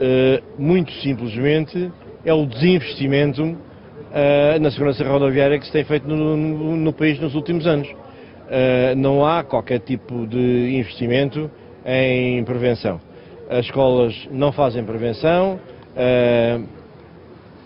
eh, 0.00 0.42
muito 0.58 0.92
simplesmente, 0.94 1.90
é 2.24 2.32
o 2.32 2.44
desinvestimento 2.46 3.56
Uh, 4.06 4.58
na 4.60 4.70
segurança 4.70 5.04
rodoviária 5.04 5.58
que 5.58 5.66
se 5.66 5.72
tem 5.72 5.84
feito 5.84 6.08
no, 6.08 6.36
no, 6.36 6.76
no 6.76 6.92
país 6.92 7.20
nos 7.20 7.34
últimos 7.34 7.66
anos. 7.66 7.92
Uh, 8.46 8.94
não 8.96 9.26
há 9.26 9.42
qualquer 9.42 9.80
tipo 9.80 10.26
de 10.26 10.76
investimento 10.76 11.50
em 11.84 12.42
prevenção. 12.44 13.00
As 13.50 13.66
escolas 13.66 14.28
não 14.30 14.52
fazem 14.52 14.84
prevenção, 14.84 15.58
uh, 15.96 16.64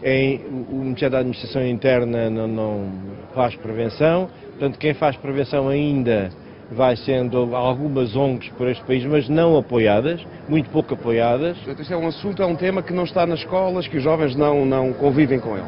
em, 0.03 0.41
o 0.71 0.77
Ministério 0.77 1.13
da 1.13 1.19
Administração 1.19 1.67
Interna 1.67 2.31
não, 2.31 2.49
não, 2.49 2.93
faz 3.35 3.55
prevenção, 3.57 4.29
portanto, 4.51 4.79
quem 4.79 4.95
faz 4.95 5.17
prevenção 5.17 5.69
ainda 5.69 6.31
vai 6.71 6.97
sendo 6.97 7.55
algumas 7.55 8.15
ONGs 8.17 8.49
por 8.57 8.69
este 8.69 8.83
país, 8.85 9.05
mas 9.05 9.29
não 9.29 9.57
apoiadas, 9.57 10.25
muito 10.49 10.71
pouco 10.71 10.95
apoiadas. 10.95 11.57
Portanto, 11.59 11.83
isto 11.83 11.93
é 11.93 11.97
um 11.97 12.07
assunto, 12.07 12.43
é 12.43 12.47
um 12.47 12.57
tema 12.57 12.83
que 12.83 12.93
não 12.93 13.05
está 13.05 13.27
nas 13.27 13.41
escolas, 13.41 13.89
que 13.89 13.97
os 13.97 14.03
jovens 14.03 14.37
não, 14.37 14.65
não 14.65 14.93
convivem 14.93 15.41
com 15.41 15.57
ele. 15.57 15.67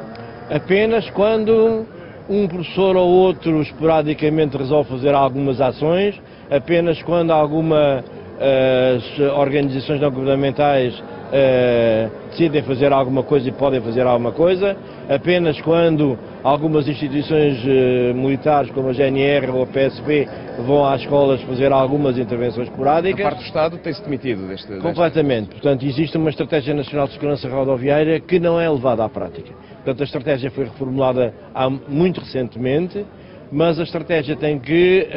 Apenas 0.48 1.08
quando 1.10 1.86
um 2.28 2.46
professor 2.46 2.96
ou 2.96 3.08
outro 3.08 3.60
esporadicamente 3.62 4.56
resolve 4.56 4.90
fazer 4.90 5.14
algumas 5.14 5.60
ações, 5.60 6.20
apenas 6.50 7.02
quando 7.02 7.30
algumas 7.30 8.04
uh, 8.04 9.38
organizações 9.38 10.00
não 10.00 10.10
governamentais 10.10 11.02
uh, 11.32 12.28
decidem 12.30 12.62
fazer 12.62 12.92
alguma 12.92 13.22
coisa 13.22 13.48
e 13.48 13.52
podem 13.52 13.80
fazer 13.80 14.06
alguma 14.06 14.32
coisa, 14.32 14.76
apenas 15.08 15.60
quando 15.62 16.18
algumas 16.42 16.86
instituições 16.86 17.58
uh, 17.64 18.14
militares 18.14 18.70
como 18.72 18.90
a 18.90 18.92
GNR 18.92 19.50
ou 19.50 19.62
a 19.62 19.66
PSP 19.66 20.28
vão 20.66 20.84
às 20.84 21.00
escolas 21.00 21.40
fazer 21.42 21.72
algumas 21.72 22.18
intervenções 22.18 22.68
esporádicas. 22.68 23.20
A 23.20 23.30
parte 23.30 23.38
do 23.38 23.46
Estado 23.46 23.78
tem-se 23.78 24.02
demitido 24.02 24.46
deste... 24.46 24.76
Completamente. 24.76 25.50
Portanto, 25.50 25.84
existe 25.84 26.16
uma 26.16 26.30
Estratégia 26.30 26.74
Nacional 26.74 27.06
de 27.06 27.14
Segurança 27.14 27.48
Rodoviária 27.48 28.20
que 28.20 28.38
não 28.38 28.60
é 28.60 28.68
levada 28.68 29.04
à 29.04 29.08
prática. 29.08 29.52
Portanto, 29.76 30.00
a 30.00 30.04
estratégia 30.04 30.50
foi 30.50 30.64
reformulada 30.64 31.34
há 31.54 31.68
muito 31.68 32.20
recentemente, 32.20 33.04
mas 33.50 33.78
a 33.78 33.82
estratégia 33.82 34.36
tem 34.36 34.58
que, 34.58 35.08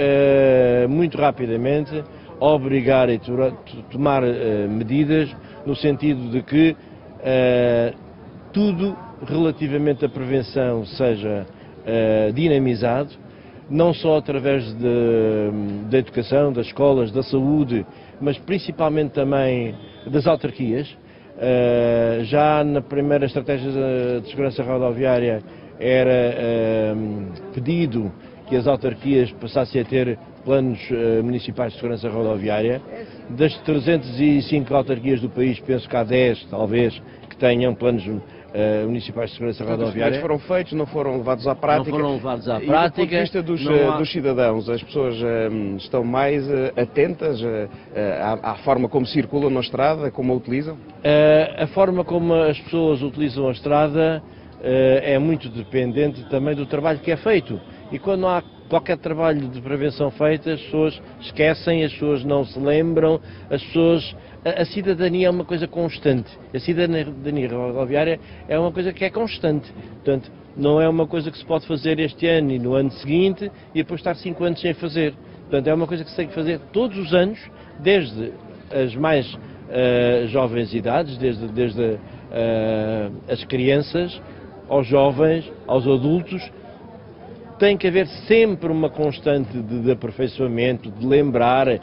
uh, 0.86 0.90
muito 0.90 1.18
rapidamente, 1.18 2.04
obrigar 2.40 3.10
e 3.10 3.20
tomar 3.92 4.24
uh, 4.24 4.28
medidas 4.70 5.36
no 5.66 5.76
sentido 5.76 6.30
de 6.30 6.42
que 6.42 6.72
uh, 6.72 7.96
tudo 8.54 8.96
relativamente 9.28 10.06
à 10.06 10.10
prevenção 10.10 10.86
seja 10.86 11.46
dinamizado, 12.34 13.12
não 13.70 13.94
só 13.94 14.18
através 14.18 14.74
da 14.74 16.00
educação, 16.00 16.52
das 16.52 16.66
escolas, 16.66 17.12
da 17.12 17.22
saúde, 17.22 17.86
mas 18.20 18.40
principalmente 18.40 19.12
também 19.12 19.76
das 20.08 20.26
autarquias, 20.26 20.88
já 22.24 22.64
na 22.64 22.82
primeira 22.82 23.28
estratégia 23.28 23.70
de 24.20 24.30
segurança 24.30 24.64
rodoviária 24.64 25.44
era 25.80 26.96
pedido 27.54 28.12
que 28.48 28.56
as 28.56 28.66
autarquias 28.66 29.32
passassem 29.34 29.82
a 29.82 29.86
ter 29.86 30.18
planos 30.46 30.80
uh, 30.92 31.24
municipais 31.24 31.74
de 31.74 31.80
segurança 31.80 32.08
rodoviária. 32.08 32.82
Das 33.32 33.58
305 33.64 34.74
autarquias 34.74 35.20
do 35.20 35.30
país, 35.30 35.60
penso 35.60 35.90
que 35.90 35.98
há 35.98 36.04
10, 36.04 36.46
talvez, 36.46 37.02
que 37.28 37.36
tenham 37.36 37.74
planos 37.74 38.06
uh, 38.56 38.86
municipais 38.86 39.32
de 39.32 39.36
segurança 39.36 39.64
Portanto, 39.64 39.80
rodoviária. 39.82 40.16
Os 40.16 40.22
foram 40.22 40.40
feitos, 40.40 40.74
não 40.74 40.86
foram 40.86 41.18
levados 41.18 41.48
à 41.48 41.56
prática. 41.56 41.90
Não 41.90 41.98
foram 41.98 42.14
levados 42.14 42.48
à 42.48 42.60
prática. 42.60 42.72
E 42.72 42.86
do 42.90 42.92
ponto 42.92 43.10
de 43.10 43.20
vista 43.20 43.44
dos, 43.44 43.68
eh, 43.68 43.88
há... 43.88 43.98
dos 43.98 44.12
cidadãos, 44.12 44.70
as 44.70 44.84
pessoas 44.84 45.16
uh, 45.16 45.76
estão 45.78 46.04
mais 46.04 46.48
uh, 46.48 46.72
atentas 46.78 47.42
à, 48.22 48.52
à, 48.52 48.56
forma 48.58 48.88
como 48.88 49.06
circulam 49.06 49.50
na 49.50 49.60
estrada, 49.60 50.12
como 50.12 50.32
a 50.32 50.36
utilizam? 50.36 50.78
a 51.58 51.68
forma 51.68 52.04
como 52.04 52.34
as 52.34 52.60
pessoas 52.62 53.02
utilizam 53.02 53.48
a 53.48 53.52
estrada 53.52 54.24
é 54.62 55.20
muito 55.20 55.50
dependente 55.50 56.24
também 56.30 56.56
do 56.56 56.66
trabalho 56.66 57.00
que 57.00 57.12
é 57.12 57.18
feito. 57.18 57.60
E 57.92 58.00
quando 58.00 58.26
há 58.28 58.42
qualquer 58.70 58.98
trabalho 58.98 59.48
de 59.48 59.62
prevenção 59.62 60.10
feito, 60.12 60.50
as 60.50 60.62
pessoas 60.62 61.02
esquecem, 61.22 61.84
as 61.84 61.94
pessoas 61.94 62.24
não 62.24 62.44
se 62.46 62.60
lembram, 62.60 63.20
as 63.50 63.64
pessoas 63.64 64.16
a, 64.46 64.62
a, 64.62 64.66
cidadania 64.66 65.28
é 65.28 65.30
uma 65.30 65.44
coisa 65.44 65.68
constante. 65.68 66.30
A 66.54 66.60
cidadania 66.60 67.50
rodoviária 67.50 68.20
é 68.48 68.58
uma 68.60 68.72
coisa 68.72 68.94
que 68.94 69.04
é 69.04 69.10
constante. 69.10 69.72
Portanto, 69.96 70.32
não 70.56 70.80
é 70.80 70.88
uma 70.88 71.08
coisa 71.08 71.32
que 71.32 71.38
se 71.38 71.46
pode 71.46 71.68
fazer 71.68 72.00
este 72.00 72.28
ano 72.28 72.52
e 72.52 72.60
no 72.60 72.76
ano 72.76 72.92
seguinte 72.92 73.52
e 73.74 73.80
depois 73.80 74.00
estar 74.00 74.16
cinco 74.16 74.44
anos 74.44 74.62
sem 74.62 74.74
fazer. 74.74 75.14
Portanto, 75.42 75.68
é 75.68 75.74
uma 75.74 75.88
coisa 75.88 76.04
que 76.04 76.10
se 76.12 76.16
tem 76.16 76.28
que 76.28 76.34
fazer 76.36 76.60
todos 76.72 76.98
os 76.98 77.14
anos, 77.14 77.40
desde 77.80 78.32
as 78.72 78.96
mais 78.96 79.32
uh, 79.34 80.28
jovens 80.28 80.74
idades, 80.74 81.18
desde, 81.18 81.48
desde 81.48 81.82
uh, 81.82 82.00
as 83.28 83.44
crianças, 83.46 84.22
aos 84.70 84.88
jovens, 84.88 85.52
aos 85.68 85.88
adultos, 85.88 86.42
tem 87.58 87.78
que 87.78 87.88
haver 87.88 88.08
sempre 88.28 88.72
uma 88.72 88.90
constante 88.90 89.58
de, 89.62 89.82
de 89.82 89.92
aperfeiçoamento, 89.92 90.92
de 90.92 91.06
lembrar 91.06 91.68
uh, 91.68 91.80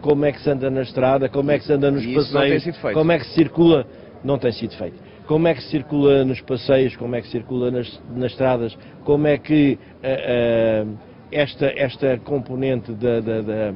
como 0.00 0.24
é 0.24 0.32
que 0.32 0.40
se 0.40 0.50
anda 0.50 0.70
na 0.70 0.82
estrada, 0.82 1.28
como 1.28 1.50
é 1.50 1.58
que 1.58 1.64
se 1.64 1.72
anda 1.72 1.90
nos 1.90 2.04
e 2.04 2.14
passeios, 2.14 2.64
como 2.92 3.12
é 3.12 3.18
que 3.18 3.26
se 3.26 3.34
circula. 3.34 3.86
Não 4.24 4.38
tem 4.38 4.52
sido 4.52 4.76
feito. 4.76 4.96
Como 5.26 5.48
é 5.48 5.54
que 5.54 5.62
se 5.62 5.70
circula 5.70 6.24
nos 6.24 6.40
passeios, 6.40 6.94
como 6.96 7.16
é 7.16 7.20
que 7.20 7.26
se 7.26 7.32
circula 7.32 7.70
nas, 7.70 8.00
nas 8.14 8.30
estradas, 8.30 8.76
como 9.04 9.26
é 9.26 9.36
que 9.36 9.78
uh, 10.02 10.88
uh, 10.88 10.98
esta, 11.32 11.72
esta 11.76 12.18
componente 12.18 12.92
da, 12.92 13.20
da, 13.20 13.40
da 13.40 13.74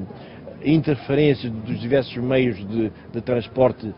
interferência 0.64 1.50
dos 1.50 1.80
diversos 1.80 2.16
meios 2.16 2.56
de, 2.68 2.92
de 3.12 3.21
transporte 3.21 3.95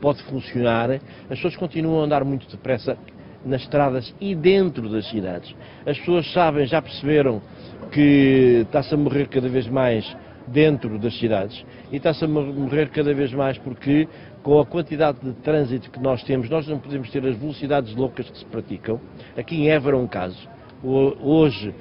pode 0.00 0.22
funcionar, 0.24 0.90
as 0.92 1.00
pessoas 1.28 1.56
continuam 1.56 2.00
a 2.00 2.04
andar 2.04 2.24
muito 2.24 2.46
depressa 2.48 2.96
nas 3.44 3.62
estradas 3.62 4.14
e 4.20 4.34
dentro 4.34 4.88
das 4.88 5.08
cidades. 5.08 5.54
As 5.86 5.98
pessoas 5.98 6.30
sabem, 6.32 6.66
já 6.66 6.80
perceberam 6.80 7.42
que 7.90 8.62
está-se 8.66 8.94
a 8.94 8.96
morrer 8.96 9.28
cada 9.28 9.48
vez 9.48 9.66
mais 9.68 10.16
dentro 10.46 10.98
das 10.98 11.18
cidades 11.18 11.64
e 11.90 11.96
está-se 11.96 12.24
a 12.24 12.28
morrer 12.28 12.90
cada 12.90 13.14
vez 13.14 13.32
mais 13.32 13.56
porque 13.58 14.06
com 14.42 14.60
a 14.60 14.66
quantidade 14.66 15.18
de 15.22 15.32
trânsito 15.34 15.90
que 15.90 15.98
nós 15.98 16.22
temos, 16.22 16.50
nós 16.50 16.66
não 16.68 16.78
podemos 16.78 17.10
ter 17.10 17.24
as 17.24 17.36
velocidades 17.36 17.94
loucas 17.94 18.28
que 18.28 18.38
se 18.38 18.44
praticam. 18.44 19.00
Aqui 19.36 19.56
em 19.56 19.70
Évora 19.70 19.96
um 19.96 20.06
caso. 20.06 20.48
Hoje 20.82 21.74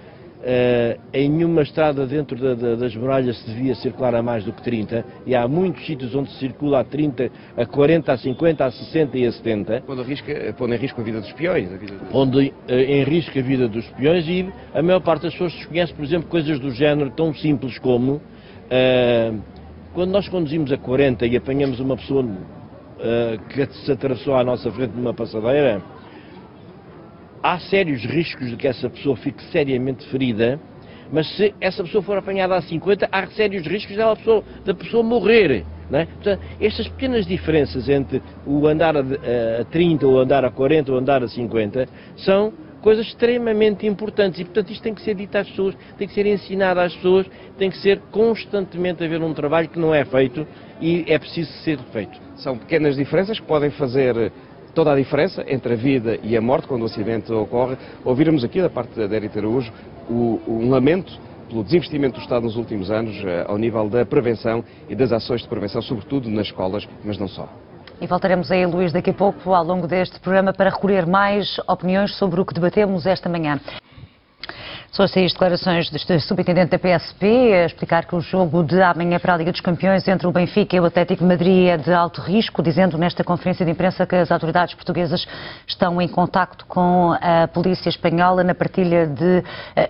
Uh, 0.43 0.99
em 1.13 1.29
nenhuma 1.29 1.61
estrada 1.61 2.05
dentro 2.05 2.37
da, 2.37 2.53
da, 2.53 2.75
das 2.75 2.93
muralhas 2.93 3.37
se 3.37 3.49
devia 3.49 3.73
circular 3.75 4.13
a 4.13 4.21
mais 4.21 4.43
do 4.43 4.51
que 4.51 4.61
30 4.61 5.05
e 5.25 5.33
há 5.33 5.47
muitos 5.47 5.85
sítios 5.85 6.13
onde 6.13 6.29
se 6.31 6.39
circula 6.39 6.81
a 6.81 6.83
30, 6.83 7.31
a 7.55 7.65
40, 7.65 8.11
a 8.11 8.17
50, 8.17 8.65
a 8.65 8.69
60 8.69 9.17
e 9.17 9.25
a 9.25 9.31
70. 9.31 9.83
Pondo, 9.87 10.01
arrisca, 10.01 10.53
pondo 10.57 10.73
em 10.73 10.77
risco 10.77 10.99
a 10.99 11.03
vida 11.05 11.21
dos 11.21 11.31
peões. 11.31 11.71
A 11.71 11.77
vida 11.77 11.95
dos... 11.95 12.09
Pondo 12.09 12.39
uh, 12.39 12.51
em 12.69 13.03
risco 13.05 13.39
a 13.39 13.41
vida 13.41 13.69
dos 13.69 13.87
peões 13.91 14.27
e 14.27 14.51
a 14.73 14.81
maior 14.81 14.99
parte 14.99 15.21
das 15.21 15.31
pessoas 15.31 15.53
desconhece, 15.53 15.93
por 15.93 16.03
exemplo, 16.03 16.27
coisas 16.27 16.59
do 16.59 16.71
género 16.71 17.09
tão 17.11 17.33
simples 17.33 17.79
como 17.79 18.15
uh, 18.15 19.41
quando 19.93 20.11
nós 20.11 20.27
conduzimos 20.27 20.73
a 20.73 20.77
40 20.77 21.25
e 21.25 21.37
apanhamos 21.37 21.79
uma 21.79 21.95
pessoa 21.95 22.25
que 23.49 23.65
se 23.85 23.91
atravessou 23.91 24.35
à 24.35 24.43
nossa 24.43 24.71
frente 24.71 24.93
numa 24.95 25.13
passadeira, 25.13 25.81
há 27.43 27.59
sérios 27.59 28.05
riscos 28.05 28.49
de 28.49 28.55
que 28.55 28.67
essa 28.67 28.89
pessoa 28.89 29.17
fique 29.17 29.43
seriamente 29.51 30.07
ferida, 30.07 30.59
mas 31.11 31.27
se 31.35 31.53
essa 31.59 31.83
pessoa 31.83 32.01
for 32.01 32.17
apanhada 32.17 32.55
a 32.55 32.61
50, 32.61 33.09
há 33.11 33.27
sérios 33.27 33.67
riscos 33.67 33.97
da 33.97 34.15
pessoa, 34.15 34.43
da 34.65 34.73
pessoa 34.73 35.03
morrer. 35.03 35.65
É? 35.91 36.05
Portanto, 36.05 36.41
estas 36.59 36.87
pequenas 36.87 37.27
diferenças 37.27 37.87
entre 37.87 38.19
o 38.47 38.65
andar 38.65 38.95
a, 38.97 39.01
a 39.01 39.65
30, 39.65 40.07
ou 40.07 40.19
andar 40.19 40.43
a 40.43 40.49
40, 40.49 40.91
ou 40.91 40.97
andar 40.97 41.21
a 41.21 41.27
50, 41.27 41.87
são 42.17 42.51
coisas 42.81 43.05
extremamente 43.05 43.85
importantes 43.85 44.39
e, 44.39 44.43
portanto, 44.43 44.71
isto 44.71 44.81
tem 44.81 44.93
que 44.93 45.01
ser 45.01 45.13
dito 45.13 45.35
às 45.37 45.47
pessoas, 45.47 45.75
tem 45.97 46.07
que 46.07 46.13
ser 46.13 46.25
ensinado 46.25 46.79
às 46.79 46.95
pessoas, 46.95 47.27
tem 47.57 47.69
que 47.69 47.77
ser 47.77 47.99
constantemente 48.11 49.03
haver 49.03 49.21
um 49.21 49.33
trabalho 49.33 49.69
que 49.69 49.77
não 49.77 49.93
é 49.93 50.03
feito 50.03 50.47
e 50.81 51.05
é 51.07 51.19
preciso 51.19 51.51
ser 51.63 51.77
feito. 51.91 52.19
São 52.37 52.57
pequenas 52.57 52.95
diferenças 52.95 53.39
que 53.39 53.45
podem 53.45 53.69
fazer 53.69 54.31
toda 54.73 54.91
a 54.91 54.95
diferença 54.95 55.43
entre 55.47 55.73
a 55.73 55.75
vida 55.75 56.19
e 56.23 56.35
a 56.35 56.41
morte 56.41 56.67
quando 56.67 56.83
o 56.83 56.85
acidente 56.85 57.31
ocorre. 57.31 57.77
Ouvirmos 58.03 58.43
aqui 58.43 58.61
da 58.61 58.69
parte 58.69 58.95
da 58.95 59.15
Érita 59.15 59.39
Araújo 59.39 59.71
o, 60.09 60.39
um 60.47 60.69
lamento 60.69 61.13
pelo 61.47 61.63
desinvestimento 61.63 62.17
do 62.17 62.21
Estado 62.21 62.43
nos 62.43 62.55
últimos 62.55 62.89
anos 62.89 63.15
eh, 63.23 63.45
ao 63.47 63.57
nível 63.57 63.87
da 63.89 64.05
prevenção 64.05 64.63
e 64.89 64.95
das 64.95 65.11
ações 65.11 65.41
de 65.41 65.47
prevenção, 65.47 65.81
sobretudo 65.81 66.29
nas 66.29 66.47
escolas, 66.47 66.87
mas 67.03 67.17
não 67.17 67.27
só. 67.27 67.47
E 68.01 68.07
voltaremos 68.07 68.51
aí, 68.51 68.65
Luís, 68.65 68.91
daqui 68.91 69.11
a 69.11 69.13
pouco, 69.13 69.53
ao 69.53 69.63
longo 69.63 69.87
deste 69.87 70.19
programa, 70.19 70.51
para 70.51 70.69
recolher 70.69 71.05
mais 71.05 71.57
opiniões 71.67 72.15
sobre 72.17 72.41
o 72.41 72.45
que 72.45 72.53
debatemos 72.53 73.05
esta 73.05 73.29
manhã. 73.29 73.59
São 74.93 75.05
as 75.05 75.11
declarações 75.11 75.89
do 75.89 76.19
subintendente 76.19 76.69
da 76.69 76.77
PSP 76.77 77.25
a 77.51 77.65
explicar 77.65 78.05
que 78.05 78.15
o 78.15 78.21
jogo 78.21 78.63
de 78.63 78.79
amanhã 78.79 79.17
para 79.17 79.33
a 79.33 79.37
Liga 79.37 79.51
dos 79.51 79.59
Campeões 79.59 80.07
entre 80.07 80.27
o 80.27 80.31
Benfica 80.31 80.75
e 80.75 80.79
o 80.79 80.85
Atlético 80.85 81.23
de 81.23 81.29
Madrid 81.29 81.67
é 81.67 81.77
de 81.77 81.91
alto 81.91 82.21
risco, 82.21 82.61
dizendo 82.61 82.95
nesta 82.95 83.23
conferência 83.23 83.65
de 83.65 83.71
imprensa 83.71 84.05
que 84.05 84.15
as 84.15 84.29
autoridades 84.29 84.75
portuguesas 84.75 85.25
estão 85.67 85.99
em 85.99 86.07
contacto 86.07 86.63
com 86.67 87.11
a 87.19 87.47
polícia 87.47 87.89
espanhola 87.89 88.43
na 88.43 88.53
partilha 88.53 89.07
de 89.07 89.39
uh, 89.39 89.43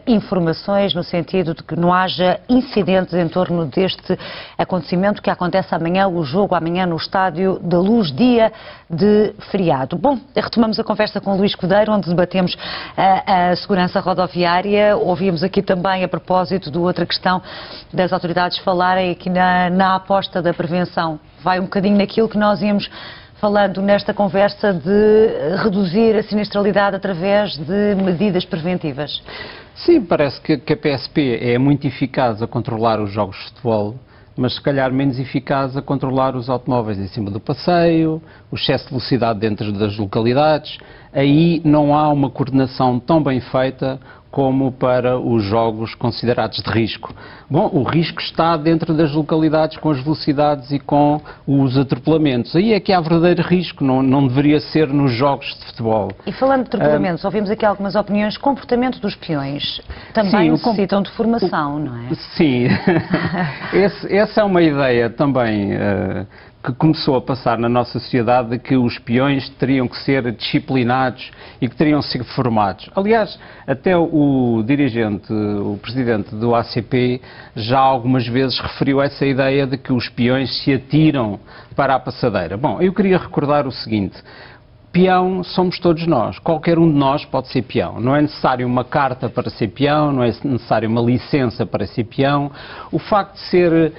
informações 0.08 0.94
no 0.94 1.04
sentido 1.04 1.54
de 1.54 1.64
que 1.64 1.76
não 1.76 1.94
haja 1.94 2.40
incidentes 2.48 3.14
em 3.14 3.28
torno 3.28 3.66
deste 3.66 4.18
acontecimento 4.58 5.22
que 5.22 5.30
acontece 5.30 5.76
amanhã, 5.76 6.08
o 6.08 6.24
jogo 6.24 6.56
amanhã 6.56 6.86
no 6.86 6.96
Estádio 6.96 7.60
da 7.60 7.78
Luz, 7.78 8.10
dia 8.10 8.54
de 8.90 9.34
feriado. 9.52 9.98
Bom, 9.98 10.18
retomamos 10.34 10.80
a 10.80 10.84
conversa 10.84 11.20
com 11.20 11.34
o 11.34 11.38
Luís 11.38 11.56
Codeiro, 11.56 11.92
onde 11.92 12.08
debatemos 12.08 12.56
a, 12.96 13.50
a 13.50 13.56
segurança 13.58 14.00
rodoviária. 14.00 14.93
Ouvimos 14.96 15.44
aqui 15.44 15.62
também, 15.62 16.04
a 16.04 16.08
propósito 16.08 16.72
de 16.72 16.78
outra 16.78 17.06
questão, 17.06 17.42
das 17.94 18.12
autoridades 18.14 18.58
falarem 18.60 19.12
aqui 19.12 19.30
na, 19.30 19.70
na 19.70 19.96
aposta 19.96 20.42
da 20.42 20.54
prevenção. 20.54 21.20
Vai 21.42 21.60
um 21.60 21.64
bocadinho 21.64 21.98
naquilo 21.98 22.30
que 22.30 22.38
nós 22.38 22.62
íamos 22.62 22.90
falando 23.40 23.82
nesta 23.82 24.14
conversa 24.14 24.74
de 24.74 25.58
reduzir 25.64 26.16
a 26.16 26.24
sinistralidade 26.24 26.96
através 26.96 27.58
de 27.58 27.96
medidas 27.96 28.46
preventivas. 28.46 29.22
Sim, 29.76 30.02
parece 30.02 30.40
que, 30.40 30.58
que 30.58 30.74
a 30.74 30.78
PSP 30.78 31.40
é 31.42 31.58
muito 31.58 31.86
eficaz 31.86 32.42
a 32.42 32.48
controlar 32.48 33.02
os 33.02 33.12
jogos 33.12 33.36
de 33.38 33.44
futebol 33.50 33.96
mas 34.36 34.56
se 34.56 34.62
calhar 34.62 34.92
menos 34.92 35.20
eficaz 35.20 35.78
a 35.78 35.82
controlar 35.82 36.36
os 36.36 36.50
automóveis 36.50 36.98
em 36.98 37.08
cima 37.08 37.30
do 37.30 37.40
passeio, 37.40 38.22
o 38.52 38.56
excesso 38.56 38.86
de 38.86 38.90
velocidade 38.92 39.40
dentro 39.40 39.72
das 39.72 39.98
localidades. 39.98 40.78
Aí 41.14 41.62
não 41.64 41.96
há 41.96 42.10
uma 42.10 42.30
coordenação 42.30 43.00
tão 43.00 43.22
bem 43.22 43.40
feita 43.40 44.00
como 44.34 44.72
para 44.72 45.20
os 45.20 45.44
jogos 45.44 45.94
considerados 45.94 46.58
de 46.58 46.68
risco. 46.72 47.14
Bom, 47.48 47.70
o 47.72 47.84
risco 47.84 48.20
está 48.20 48.58
dentro 48.58 48.92
das 48.92 49.12
localidades 49.12 49.78
com 49.78 49.92
as 49.92 50.02
velocidades 50.02 50.72
e 50.72 50.80
com 50.80 51.22
os 51.46 51.78
atropelamentos. 51.78 52.56
Aí 52.56 52.74
é 52.74 52.80
que 52.80 52.92
há 52.92 53.00
verdadeiro 53.00 53.44
risco, 53.44 53.84
não, 53.84 54.02
não 54.02 54.26
deveria 54.26 54.60
ser 54.60 54.88
nos 54.88 55.12
jogos 55.12 55.46
de 55.46 55.66
futebol. 55.68 56.10
E 56.26 56.32
falando 56.32 56.62
de 56.62 56.70
atropelamentos, 56.70 57.24
ah, 57.24 57.28
ouvimos 57.28 57.52
aqui 57.52 57.64
algumas 57.64 57.94
opiniões. 57.94 58.36
Comportamento 58.36 59.00
dos 59.00 59.14
peões 59.14 59.80
também 60.16 60.32
sim, 60.32 60.50
necessitam 60.50 61.04
de 61.04 61.12
formação, 61.12 61.76
o, 61.76 61.80
não 61.80 61.96
é? 61.96 62.16
Sim, 62.36 62.70
Esse, 63.72 64.16
essa 64.16 64.42
é 64.42 64.44
uma 64.44 64.64
ideia 64.64 65.12
também 65.12 65.74
uh, 65.76 66.26
que 66.64 66.72
começou 66.72 67.18
a 67.18 67.22
passar 67.22 67.58
na 67.58 67.68
nossa 67.68 68.00
sociedade 68.00 68.52
de 68.52 68.58
que 68.58 68.78
os 68.78 68.98
peões 68.98 69.50
teriam 69.60 69.86
que 69.86 69.98
ser 69.98 70.32
disciplinados 70.32 71.30
e 71.60 71.68
que 71.68 71.76
teriam 71.76 72.00
que 72.00 72.08
ser 72.08 72.24
formados. 72.24 72.90
Aliás, 72.96 73.38
até 73.68 73.98
o 73.98 74.64
dirigente, 74.66 75.32
o 75.34 75.78
presidente 75.82 76.34
do 76.34 76.56
ACP, 76.56 77.22
já 77.54 77.80
algumas 77.80 78.26
vezes 78.26 78.58
referiu 78.60 79.02
essa 79.02 79.26
ideia 79.26 79.68
de 79.68 79.78
que 79.78 79.92
os 79.92 80.08
peões 80.08 80.64
se 80.64 80.74
atiram 80.74 81.38
para 81.76 81.96
a 81.96 82.00
passadeira. 82.00 82.56
Bom, 82.56 82.82
eu 82.82 82.94
queria 82.94 83.18
recordar 83.18 83.68
o 83.68 83.72
seguinte. 83.72 84.16
Peão 84.94 85.44
somos 85.44 85.80
todos 85.80 86.06
nós. 86.06 86.38
Qualquer 86.38 86.78
um 86.78 86.88
de 86.88 86.96
nós 86.96 87.26
pode 87.26 87.48
ser 87.48 87.64
peão. 87.64 88.00
Não 88.00 88.16
é 88.16 88.22
necessário 88.22 88.68
uma 88.68 88.84
carta 88.84 89.28
para 89.28 89.50
ser 89.50 89.70
peão, 89.70 90.14
não 90.14 90.24
é 90.24 90.28
necessário 90.44 90.88
uma 90.88 91.02
licença 91.02 91.66
para 91.66 91.88
ser 91.88 92.04
peão. 92.04 92.52
O 92.92 93.00
facto 93.00 93.34
de 93.34 93.40
ser 93.50 93.92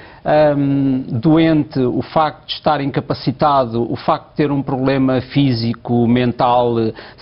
um, 0.57 1.05
doente, 1.21 1.81
o 1.81 2.01
facto 2.01 2.47
de 2.47 2.53
estar 2.55 2.81
incapacitado, 2.81 3.91
o 3.91 3.97
facto 3.97 4.31
de 4.31 4.37
ter 4.37 4.51
um 4.51 4.63
problema 4.63 5.21
físico, 5.21 6.07
mental, 6.07 6.77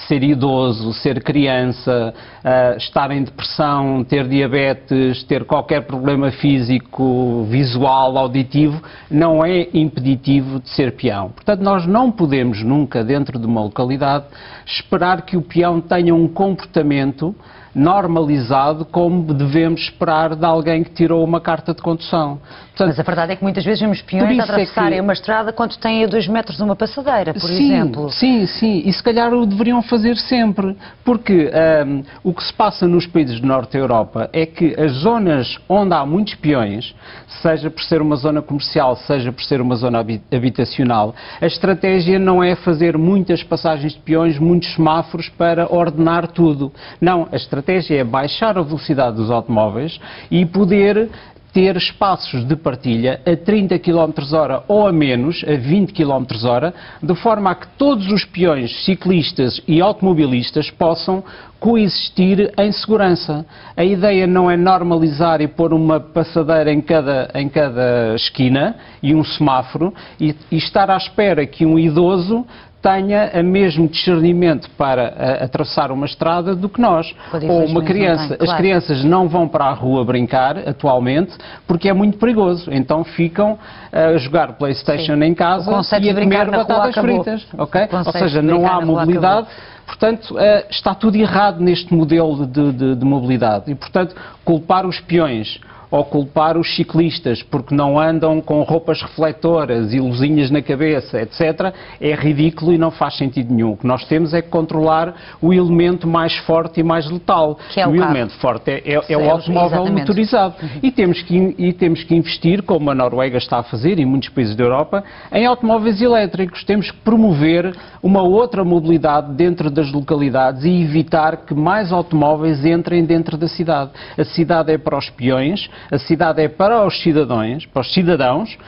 ser 0.06 0.22
idoso, 0.22 0.92
ser 0.92 1.22
criança, 1.22 2.14
uh, 2.44 2.76
estar 2.76 3.10
em 3.10 3.24
depressão, 3.24 4.04
ter 4.04 4.28
diabetes, 4.28 5.24
ter 5.24 5.44
qualquer 5.44 5.86
problema 5.86 6.30
físico, 6.30 7.44
visual, 7.48 8.16
auditivo, 8.18 8.82
não 9.10 9.44
é 9.44 9.68
impeditivo 9.74 10.60
de 10.60 10.68
ser 10.68 10.92
peão. 10.92 11.30
Portanto, 11.30 11.60
nós 11.60 11.86
não 11.86 12.10
podemos 12.10 12.62
nunca, 12.62 13.02
dentro 13.02 13.38
de 13.38 13.46
uma 13.46 13.61
localidade, 13.62 14.26
esperar 14.66 15.22
que 15.22 15.36
o 15.36 15.42
peão 15.42 15.80
tenha 15.80 16.14
um 16.14 16.28
comportamento 16.28 17.34
normalizado 17.74 18.84
como 18.84 19.32
devemos 19.32 19.80
esperar 19.82 20.36
de 20.36 20.44
alguém 20.44 20.84
que 20.84 20.90
tirou 20.90 21.24
uma 21.24 21.40
carta 21.40 21.72
de 21.72 21.80
condução. 21.80 22.38
Portanto, 22.68 22.88
Mas 22.88 23.00
a 23.00 23.02
verdade 23.02 23.32
é 23.32 23.36
que 23.36 23.42
muitas 23.42 23.64
vezes 23.64 23.80
vemos 23.80 24.00
peões 24.02 24.38
a 24.38 24.44
atravessarem 24.44 24.92
é 24.92 24.96
que... 24.96 25.00
uma 25.00 25.12
estrada 25.12 25.52
quando 25.52 25.76
têm 25.76 26.04
a 26.04 26.06
dois 26.06 26.26
metros 26.26 26.60
uma 26.60 26.76
passadeira, 26.76 27.32
por 27.32 27.48
sim, 27.48 27.66
exemplo. 27.66 28.10
Sim, 28.10 28.46
sim, 28.46 28.82
e 28.84 28.92
se 28.92 29.02
calhar 29.02 29.32
o 29.32 29.46
deveriam 29.46 29.82
fazer 29.82 30.16
sempre, 30.16 30.76
porque 31.04 31.50
um, 31.86 32.02
o 32.24 32.34
que 32.34 32.42
se 32.42 32.52
passa 32.52 32.86
nos 32.86 33.06
países 33.06 33.40
do 33.40 33.46
Norte 33.46 33.72
da 33.72 33.78
Europa 33.78 34.30
é 34.32 34.46
que 34.46 34.78
as 34.78 34.92
zonas 34.92 35.58
onde 35.68 35.94
há 35.94 36.04
muitos 36.04 36.34
peões, 36.34 36.94
seja 37.42 37.70
por 37.70 37.82
ser 37.82 38.00
uma 38.00 38.16
zona 38.16 38.40
comercial, 38.40 38.96
seja 38.96 39.32
por 39.32 39.42
ser 39.44 39.60
uma 39.60 39.76
zona 39.76 40.04
habitacional, 40.30 41.14
a 41.40 41.46
estratégia 41.46 42.18
não 42.18 42.42
é 42.42 42.54
fazer 42.54 42.96
muitas 42.96 43.42
passagens 43.42 43.92
de 43.92 43.98
peões, 44.00 44.38
muitos 44.38 44.74
semáforos 44.74 45.28
para 45.28 45.72
ordenar 45.72 46.28
tudo. 46.28 46.72
Não, 47.00 47.28
a 47.30 47.36
estratégia 47.36 47.61
estratégia 47.62 48.00
é 48.00 48.04
baixar 48.04 48.58
a 48.58 48.62
velocidade 48.62 49.16
dos 49.16 49.30
automóveis 49.30 49.98
e 50.30 50.44
poder 50.44 51.08
ter 51.52 51.76
espaços 51.76 52.46
de 52.46 52.56
partilha 52.56 53.20
a 53.26 53.36
30 53.36 53.78
km 53.78 54.10
hora 54.32 54.64
ou 54.66 54.86
a 54.86 54.92
menos, 54.92 55.44
a 55.46 55.54
20 55.54 55.92
km 55.92 56.24
hora, 56.46 56.72
de 57.02 57.14
forma 57.16 57.50
a 57.50 57.54
que 57.54 57.68
todos 57.76 58.10
os 58.10 58.24
peões, 58.24 58.84
ciclistas 58.86 59.60
e 59.68 59.80
automobilistas 59.80 60.70
possam 60.70 61.22
coexistir 61.60 62.50
em 62.58 62.72
segurança. 62.72 63.44
A 63.76 63.84
ideia 63.84 64.26
não 64.26 64.50
é 64.50 64.56
normalizar 64.56 65.42
e 65.42 65.46
pôr 65.46 65.74
uma 65.74 66.00
passadeira 66.00 66.72
em 66.72 66.80
cada, 66.80 67.30
em 67.34 67.50
cada 67.50 68.14
esquina 68.14 68.76
e 69.02 69.14
um 69.14 69.22
semáforo 69.22 69.92
e, 70.18 70.34
e 70.50 70.56
estar 70.56 70.90
à 70.90 70.96
espera 70.96 71.46
que 71.46 71.66
um 71.66 71.78
idoso 71.78 72.46
tenha 72.82 73.30
o 73.34 73.44
mesmo 73.44 73.88
discernimento 73.88 74.68
para 74.76 75.44
atravessar 75.44 75.92
uma 75.92 76.04
estrada 76.04 76.54
do 76.54 76.68
que 76.68 76.80
nós. 76.80 77.14
Ou 77.48 77.64
uma 77.66 77.82
criança. 77.82 78.36
Claro. 78.36 78.52
As 78.52 78.56
crianças 78.56 79.04
não 79.04 79.28
vão 79.28 79.46
para 79.46 79.66
a 79.66 79.72
rua 79.72 80.04
brincar 80.04 80.58
atualmente 80.68 81.32
porque 81.66 81.88
é 81.88 81.92
muito 81.92 82.18
perigoso. 82.18 82.68
Então 82.72 83.04
ficam 83.04 83.56
a 83.92 84.16
jogar 84.16 84.54
Playstation 84.54 85.14
Sim. 85.14 85.24
em 85.24 85.34
casa 85.34 85.70
e 86.00 86.10
a 86.10 86.14
comer 86.14 86.50
batatas 86.50 86.94
fritas. 86.96 87.46
Okay? 87.56 87.88
Ou 88.04 88.12
seja, 88.12 88.42
não 88.42 88.66
há 88.66 88.84
mobilidade. 88.84 89.46
Portanto, 89.86 90.36
está 90.70 90.94
tudo 90.94 91.16
errado 91.16 91.60
neste 91.60 91.94
modelo 91.94 92.46
de, 92.46 92.72
de, 92.72 92.94
de 92.96 93.04
mobilidade. 93.04 93.70
E, 93.70 93.74
portanto, 93.74 94.14
culpar 94.44 94.86
os 94.86 94.98
peões 95.00 95.60
ou 95.92 96.02
culpar 96.06 96.56
os 96.56 96.74
ciclistas 96.74 97.42
porque 97.42 97.74
não 97.74 98.00
andam 98.00 98.40
com 98.40 98.62
roupas 98.62 99.02
refletoras 99.02 99.92
e 99.92 100.00
luzinhas 100.00 100.50
na 100.50 100.62
cabeça, 100.62 101.20
etc., 101.20 101.74
é 102.00 102.14
ridículo 102.14 102.72
e 102.72 102.78
não 102.78 102.90
faz 102.90 103.18
sentido 103.18 103.52
nenhum. 103.52 103.72
O 103.72 103.76
que 103.76 103.86
nós 103.86 104.04
temos 104.06 104.32
é 104.32 104.40
que 104.40 104.48
controlar 104.48 105.14
o 105.40 105.52
elemento 105.52 106.08
mais 106.08 106.34
forte 106.38 106.80
e 106.80 106.82
mais 106.82 107.08
letal. 107.10 107.58
Que 107.74 107.80
é 107.80 107.86
o, 107.86 107.90
o 107.90 107.96
elemento 107.96 108.32
forte 108.38 108.70
é, 108.70 108.94
é, 108.94 109.12
é 109.12 109.16
o 109.16 109.30
automóvel 109.30 109.82
exatamente. 109.82 110.00
motorizado. 110.00 110.54
Uhum. 110.62 110.68
E, 110.82 110.90
temos 110.90 111.22
que, 111.22 111.54
e 111.58 111.72
temos 111.74 112.02
que 112.04 112.14
investir, 112.14 112.62
como 112.62 112.90
a 112.90 112.94
Noruega 112.94 113.36
está 113.36 113.58
a 113.58 113.62
fazer 113.62 113.98
e 113.98 114.06
muitos 114.06 114.30
países 114.30 114.56
da 114.56 114.64
Europa, 114.64 115.04
em 115.30 115.44
automóveis 115.44 116.00
elétricos. 116.00 116.64
Temos 116.64 116.90
que 116.90 116.96
promover 116.98 117.76
uma 118.02 118.22
outra 118.22 118.64
mobilidade 118.64 119.34
dentro 119.34 119.70
das 119.70 119.92
localidades 119.92 120.64
e 120.64 120.82
evitar 120.82 121.44
que 121.44 121.54
mais 121.54 121.92
automóveis 121.92 122.64
entrem 122.64 123.04
dentro 123.04 123.36
da 123.36 123.46
cidade. 123.46 123.90
A 124.16 124.24
cidade 124.24 124.72
é 124.72 124.78
para 124.78 124.96
os 124.96 125.10
peões, 125.10 125.68
a 125.90 125.98
cidade 125.98 126.42
é 126.42 126.48
para 126.48 126.84
os 126.84 127.02
cidadãos, 127.02 127.66
para 127.66 127.80
os 127.80 127.92
cidadãos, 127.92 128.58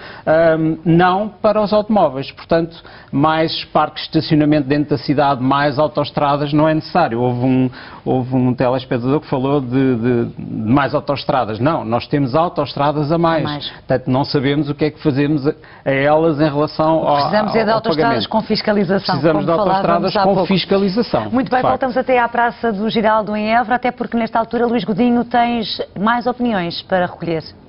não 0.85 1.29
para 1.29 1.61
os 1.61 1.73
automóveis. 1.73 2.31
Portanto, 2.31 2.77
mais 3.11 3.65
parques 3.67 4.05
de 4.05 4.19
estacionamento 4.19 4.69
dentro 4.69 4.91
da 4.91 4.99
cidade, 4.99 5.43
mais 5.43 5.79
autoestradas 5.79 6.53
não 6.53 6.69
é 6.69 6.75
necessário. 6.75 7.21
Houve 7.21 7.45
um, 7.45 7.71
houve 8.05 8.35
um 8.35 8.55
telespectador 8.55 9.21
que 9.21 9.29
falou 9.29 9.61
de, 9.61 9.97
de, 9.97 10.25
de 10.27 10.73
mais 10.73 10.95
autoestradas. 10.95 11.59
Não, 11.59 11.85
nós 11.85 12.07
temos 12.07 12.35
autoestradas 12.35 13.11
a 13.13 13.19
mais. 13.19 13.45
mais. 13.45 13.71
Portanto, 13.71 14.11
não 14.11 14.25
sabemos 14.25 14.69
o 14.69 14.75
que 14.75 14.87
é 14.87 14.91
que 14.91 15.03
fazemos 15.03 15.47
a, 15.47 15.55
a 15.85 15.91
elas 15.91 16.41
em 16.41 16.49
relação 16.49 17.07
ao 17.07 17.17
Precisamos 17.17 17.55
é 17.55 17.65
de 17.65 17.71
autoestradas 17.71 18.27
com 18.27 18.41
fiscalização. 18.43 19.15
Precisamos 19.15 19.45
de 19.45 19.51
autoestradas 19.51 20.15
com 20.15 20.47
fiscalização. 20.47 21.31
Muito 21.31 21.51
bem, 21.51 21.63
voltamos 21.63 21.97
até 21.97 22.19
à 22.19 22.29
Praça 22.29 22.73
do 22.73 22.89
Giraldo 22.91 23.35
em 23.37 23.55
Évora, 23.55 23.77
até 23.77 23.91
porque 23.91 24.17
nesta 24.17 24.39
altura, 24.39 24.67
Luís 24.67 24.85
Godinho, 24.85 25.25
tens 25.25 25.81
mais 25.99 26.27
opiniões 26.27 26.83
para 26.83 27.04
recolher. 27.05 27.64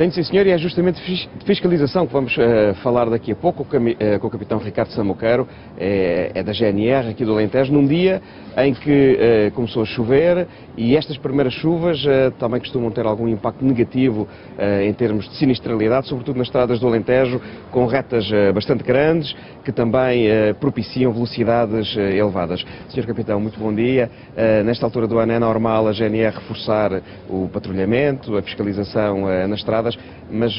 Tenho 0.00 0.12
sim, 0.12 0.22
senhor, 0.22 0.46
e 0.46 0.50
é 0.50 0.56
justamente 0.56 0.98
de 1.04 1.44
fiscalização 1.44 2.06
que 2.06 2.12
vamos 2.14 2.34
uh, 2.34 2.74
falar 2.82 3.10
daqui 3.10 3.32
a 3.32 3.36
pouco 3.36 3.66
com, 3.66 3.76
uh, 3.76 4.18
com 4.18 4.28
o 4.28 4.30
capitão 4.30 4.56
Ricardo 4.56 4.90
Samuqueiro, 4.92 5.46
é, 5.76 6.30
é, 6.36 6.42
da 6.42 6.54
GNR 6.54 7.10
aqui 7.10 7.22
do 7.22 7.32
Alentejo, 7.32 7.70
num 7.70 7.86
dia 7.86 8.22
em 8.56 8.72
que 8.72 9.18
uh, 9.50 9.52
começou 9.52 9.82
a 9.82 9.84
chover 9.84 10.48
e 10.74 10.96
estas 10.96 11.18
primeiras 11.18 11.52
chuvas 11.52 12.02
também 12.38 12.60
costumam 12.60 12.90
ter 12.90 13.04
algum 13.04 13.28
impacto 13.28 13.62
negativo 13.62 14.26
em 14.82 14.92
termos 14.94 15.28
de 15.28 15.36
sinistralidade, 15.36 16.08
sobretudo 16.08 16.38
nas 16.38 16.46
estradas 16.46 16.80
do 16.80 16.86
Alentejo, 16.86 17.40
com 17.70 17.84
retas 17.84 18.30
bastante 18.54 18.82
grandes, 18.82 19.34
que 19.62 19.72
também 19.72 20.26
propiciam 20.58 21.12
velocidades 21.12 21.94
elevadas. 21.96 22.64
Senhor 22.88 23.06
capitão, 23.06 23.38
muito 23.38 23.58
bom 23.58 23.74
dia. 23.74 24.10
nesta 24.64 24.86
altura 24.86 25.06
do 25.06 25.18
ano 25.18 25.32
é 25.32 25.38
normal 25.38 25.88
a 25.88 25.92
GNR 25.92 26.36
reforçar 26.36 27.02
o 27.28 27.48
patrulhamento, 27.52 28.38
a 28.38 28.42
fiscalização 28.42 29.26
nas 29.48 29.62
mas 30.30 30.52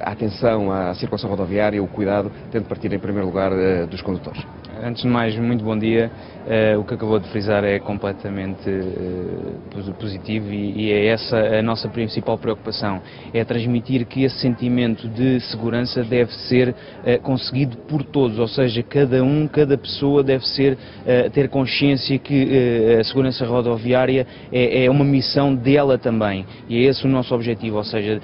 a 0.00 0.10
atenção 0.10 0.70
à 0.70 0.94
circulação 0.94 1.28
rodoviária, 1.28 1.82
o 1.82 1.88
cuidado, 1.88 2.30
tem 2.50 2.60
de 2.60 2.68
partir 2.68 2.92
em 2.92 2.98
primeiro 2.98 3.26
lugar 3.26 3.52
uh, 3.52 3.86
dos 3.86 4.00
condutores. 4.02 4.42
Antes 4.82 5.02
de 5.02 5.08
mais, 5.08 5.36
muito 5.36 5.64
bom 5.64 5.76
dia. 5.76 6.10
Uh, 6.48 6.80
o 6.80 6.84
que 6.84 6.94
acabou 6.94 7.18
de 7.18 7.28
frisar 7.28 7.62
é 7.62 7.78
completamente 7.78 8.70
uh, 8.70 9.94
positivo 10.00 10.50
e, 10.50 10.86
e, 10.86 10.92
é 10.92 11.08
essa 11.08 11.36
a 11.36 11.62
nossa 11.62 11.88
principal 11.88 12.38
preocupação. 12.38 13.02
É 13.34 13.44
transmitir 13.44 14.06
que 14.06 14.24
esse 14.24 14.38
sentimento 14.38 15.06
de 15.08 15.40
segurança 15.40 16.02
deve 16.02 16.32
ser 16.32 16.70
uh, 16.70 17.20
conseguido 17.22 17.76
por 17.76 18.02
todos, 18.02 18.38
ou 18.38 18.48
seja, 18.48 18.82
cada 18.82 19.22
um, 19.22 19.46
cada 19.46 19.76
pessoa 19.76 20.22
deve 20.22 20.46
ser, 20.46 20.78
ter 21.32 21.48
consciência 21.48 22.18
que 22.18 22.96
a 22.98 23.04
segurança 23.04 23.44
rodoviária 23.44 24.26
é, 24.52 24.84
é, 24.84 24.90
uma 24.90 25.04
missão 25.04 25.54
dela 25.54 25.98
também. 25.98 26.46
E 26.68 26.78
é 26.78 26.88
esse 26.88 27.04
o 27.04 27.08
nosso 27.08 27.34
objetivo, 27.34 27.76
ou 27.76 27.84
seja, 27.84 28.20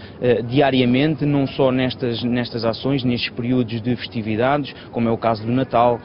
diariamente, 0.49 1.25
não 1.25 1.47
só 1.47 1.71
nestas, 1.71 2.23
nestas 2.23 2.64
ações, 2.64 3.05
nestes 3.05 3.31
períodos 3.31 3.81
de 3.81 3.97
festividades, 3.97 4.75
como 4.93 5.09
é 5.09 5.12
o 5.12 5.19
caso 5.19 5.45
do 5.45 5.53
Natal, 5.53 6.01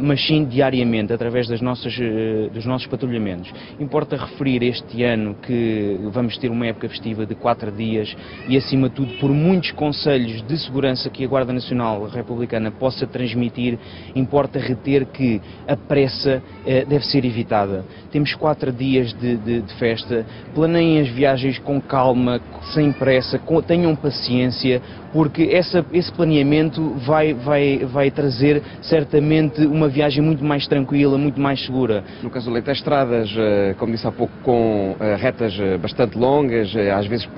mas 0.00 0.24
sim 0.26 0.44
diariamente, 0.44 1.12
através 1.12 1.48
das 1.48 1.60
nossas, 1.60 1.96
eh, 2.00 2.48
dos 2.52 2.64
nossos 2.64 2.86
patrulhamentos. 2.86 3.52
Importa 3.78 4.16
referir 4.16 4.62
este 4.62 5.02
ano 5.02 5.34
que 5.42 5.98
vamos 6.12 6.36
ter 6.38 6.50
uma 6.50 6.66
época 6.66 6.88
festiva 6.88 7.26
de 7.26 7.34
quatro 7.34 7.70
dias 7.70 8.14
e, 8.48 8.56
acima 8.56 8.88
de 8.88 8.94
tudo, 8.94 9.14
por 9.18 9.30
muitos 9.30 9.72
conselhos 9.72 10.42
de 10.42 10.58
segurança 10.58 11.10
que 11.10 11.24
a 11.24 11.28
Guarda 11.28 11.52
Nacional 11.52 12.06
Republicana 12.06 12.70
possa 12.70 13.06
transmitir, 13.06 13.78
importa 14.14 14.58
reter 14.58 15.06
que 15.06 15.40
a 15.66 15.76
pressa 15.76 16.42
eh, 16.64 16.84
deve 16.84 17.04
ser 17.04 17.24
evitada. 17.24 17.84
Temos 18.10 18.34
quatro 18.34 18.72
dias 18.72 19.12
de, 19.14 19.36
de, 19.36 19.60
de 19.62 19.74
festa, 19.74 20.24
planeiem 20.54 21.00
as 21.00 21.08
viagens 21.08 21.58
com 21.58 21.80
calma, 21.80 22.40
sem 22.72 22.92
pressa, 22.92 23.38
com, 23.38 23.60
tenham 23.60 23.94
paciência, 23.94 24.80
porque 25.12 25.48
essa, 25.52 25.84
esse 25.92 26.12
planeamento 26.12 26.90
vai, 27.06 27.32
vai, 27.32 27.78
vai 27.78 28.10
trazer 28.10 28.62
certamente 28.82 29.66
uma 29.76 29.88
viagem 29.88 30.22
muito 30.22 30.44
mais 30.44 30.66
tranquila, 30.66 31.16
muito 31.16 31.40
mais 31.40 31.64
segura. 31.64 32.02
No 32.22 32.30
caso 32.30 32.46
do 32.46 32.52
Leite, 32.52 32.70
as 32.70 32.78
estradas, 32.78 33.32
eh, 33.36 33.74
como 33.78 33.92
disse 33.92 34.06
há 34.06 34.12
pouco, 34.12 34.32
com 34.42 34.96
eh, 35.00 35.16
retas 35.16 35.58
eh, 35.58 35.78
bastante 35.78 36.16
longas, 36.18 36.74
às 36.76 37.06
vezes 37.06 37.28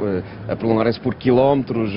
a 0.49 0.57
prolongarem-se 0.57 1.01
por 1.01 1.15
quilómetros. 1.15 1.93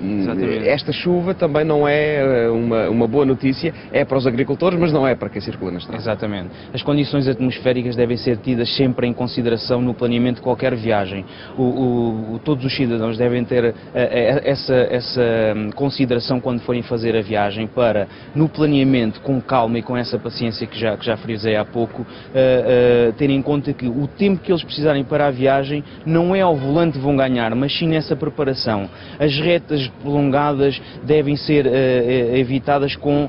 Exatamente. 0.00 0.68
Esta 0.68 0.92
chuva 0.92 1.34
também 1.34 1.64
não 1.64 1.86
é 1.86 2.48
uma, 2.50 2.88
uma 2.88 3.06
boa 3.06 3.24
notícia, 3.24 3.72
é 3.92 4.04
para 4.04 4.18
os 4.18 4.26
agricultores, 4.26 4.78
mas 4.78 4.92
não 4.92 5.06
é 5.06 5.14
para 5.14 5.28
quem 5.28 5.40
circula 5.40 5.72
na 5.72 5.78
estrada. 5.78 6.02
Exatamente. 6.02 6.50
As 6.72 6.82
condições 6.82 7.28
atmosféricas 7.28 7.96
devem 7.96 8.16
ser 8.16 8.38
tidas 8.38 8.74
sempre 8.76 9.06
em 9.06 9.12
consideração 9.12 9.80
no 9.80 9.94
planeamento 9.94 10.36
de 10.36 10.42
qualquer 10.42 10.74
viagem. 10.74 11.24
O, 11.56 12.34
o, 12.34 12.40
todos 12.44 12.64
os 12.64 12.74
cidadãos 12.74 13.16
devem 13.16 13.44
ter 13.44 13.74
essa, 13.94 14.74
essa 14.74 15.12
essa 15.12 15.54
hum, 15.56 15.70
consideração 15.70 16.40
quando 16.40 16.60
forem 16.60 16.82
fazer 16.82 17.16
a 17.16 17.22
viagem 17.22 17.66
para, 17.66 18.08
no 18.34 18.48
planeamento, 18.48 19.20
com 19.20 19.40
calma 19.40 19.71
e 19.78 19.82
com 19.82 19.96
essa 19.96 20.18
paciência 20.18 20.66
que 20.66 20.78
já, 20.78 20.96
que 20.96 21.04
já 21.04 21.16
frisei 21.16 21.56
há 21.56 21.64
pouco, 21.64 22.02
uh, 22.02 22.04
uh, 22.04 23.12
terem 23.14 23.36
em 23.36 23.42
conta 23.42 23.72
que 23.72 23.86
o 23.86 24.06
tempo 24.06 24.42
que 24.42 24.52
eles 24.52 24.62
precisarem 24.62 25.04
para 25.04 25.26
a 25.26 25.30
viagem 25.30 25.82
não 26.04 26.34
é 26.34 26.40
ao 26.40 26.56
volante 26.56 26.98
que 26.98 27.04
vão 27.04 27.16
ganhar, 27.16 27.54
mas 27.54 27.76
sim 27.76 27.88
nessa 27.88 28.16
preparação. 28.16 28.88
As 29.18 29.38
retas 29.38 29.88
prolongadas 30.02 30.80
devem 31.02 31.36
ser 31.36 31.66
uh, 31.66 32.36
evitadas 32.36 32.96
com 32.96 33.28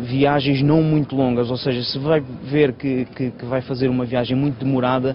viagens 0.00 0.62
não 0.62 0.82
muito 0.82 1.14
longas, 1.14 1.50
ou 1.50 1.56
seja, 1.58 1.82
se 1.82 1.98
vai 1.98 2.22
ver 2.44 2.72
que, 2.72 3.04
que, 3.14 3.30
que 3.30 3.44
vai 3.44 3.60
fazer 3.60 3.88
uma 3.88 4.06
viagem 4.06 4.34
muito 4.34 4.64
demorada, 4.64 5.14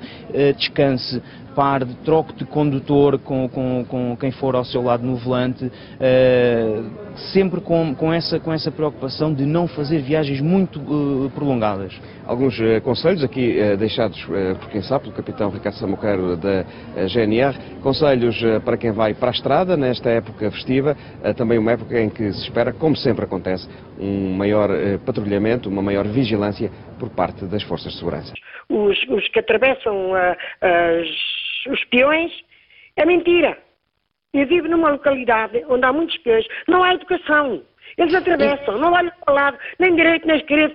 descanse, 0.56 1.20
pare, 1.56 1.86
troque 2.06 2.34
de 2.34 2.46
condutor 2.46 3.20
com, 3.20 3.48
com, 3.50 3.86
com 3.88 4.18
quem 4.18 4.32
for 4.32 4.56
ao 4.56 4.64
seu 4.64 4.82
lado 4.82 5.06
no 5.06 5.16
volante, 5.16 5.66
uh, 5.66 6.84
sempre 7.32 7.62
com, 7.62 7.94
com, 7.96 8.14
essa, 8.14 8.40
com 8.40 8.54
essa 8.54 8.72
preocupação 8.72 9.34
de 9.34 9.46
não 9.46 9.68
fazer 9.68 10.00
viagens 10.02 10.42
muito 10.42 10.80
uh, 10.80 11.30
prolongadas. 11.32 11.94
Alguns 12.26 12.58
uh, 12.60 12.82
conselhos 12.84 13.24
aqui 13.24 13.60
deixados 13.78 14.24
por 14.60 14.70
quem 14.70 14.82
sabe, 14.82 15.04
pelo 15.06 15.16
capitão 15.16 15.50
Ricardo 15.50 15.76
Samuqueiro 15.76 16.38
da 16.38 16.66
GNR, 17.08 17.58
conselhos 17.82 18.40
para 18.64 18.78
quem 18.78 18.92
vai 18.92 19.14
para 19.14 19.30
a 19.30 19.32
estrada 19.32 19.76
nesta 19.76 20.10
época 20.10 20.50
festiva, 20.52 20.96
também 21.36 21.58
uma 21.58 21.72
época 21.72 22.00
em 22.00 22.10
que 22.10 22.32
se 22.34 22.44
espera, 22.44 22.72
como 22.72 22.96
sempre 22.96 23.26
acontece, 23.26 23.68
um 24.00 24.34
maior 24.36 24.70
patrulhamento, 25.06 25.70
uma 25.70 25.82
maior 25.82 26.08
vigilância 26.08 26.72
por 27.00 27.10
parte 27.10 27.46
das 27.46 27.64
forças 27.64 27.94
de 27.94 28.00
segurança. 28.00 28.34
Os, 28.70 28.98
os 29.08 29.28
que 29.30 29.40
atravessam 29.40 30.14
as 30.14 31.08
os 31.68 31.84
peões, 31.86 32.32
é 32.96 33.06
mentira. 33.06 33.58
Eu 34.34 34.48
vivo 34.48 34.68
numa 34.68 34.92
localidade 34.92 35.64
onde 35.68 35.86
há 35.86 35.92
muitos 35.92 36.18
peões, 36.20 36.46
não 36.68 36.84
há 36.84 36.94
educação. 36.94 37.64
Eles 37.97 38.13
atravessam, 38.13 38.78
não 38.78 38.93
olham 38.93 39.12
para 39.25 39.34
o 39.34 39.36
lado, 39.36 39.58
nem 39.80 39.95
direito 39.95 40.28
nem 40.28 40.38
esquerdo, 40.38 40.73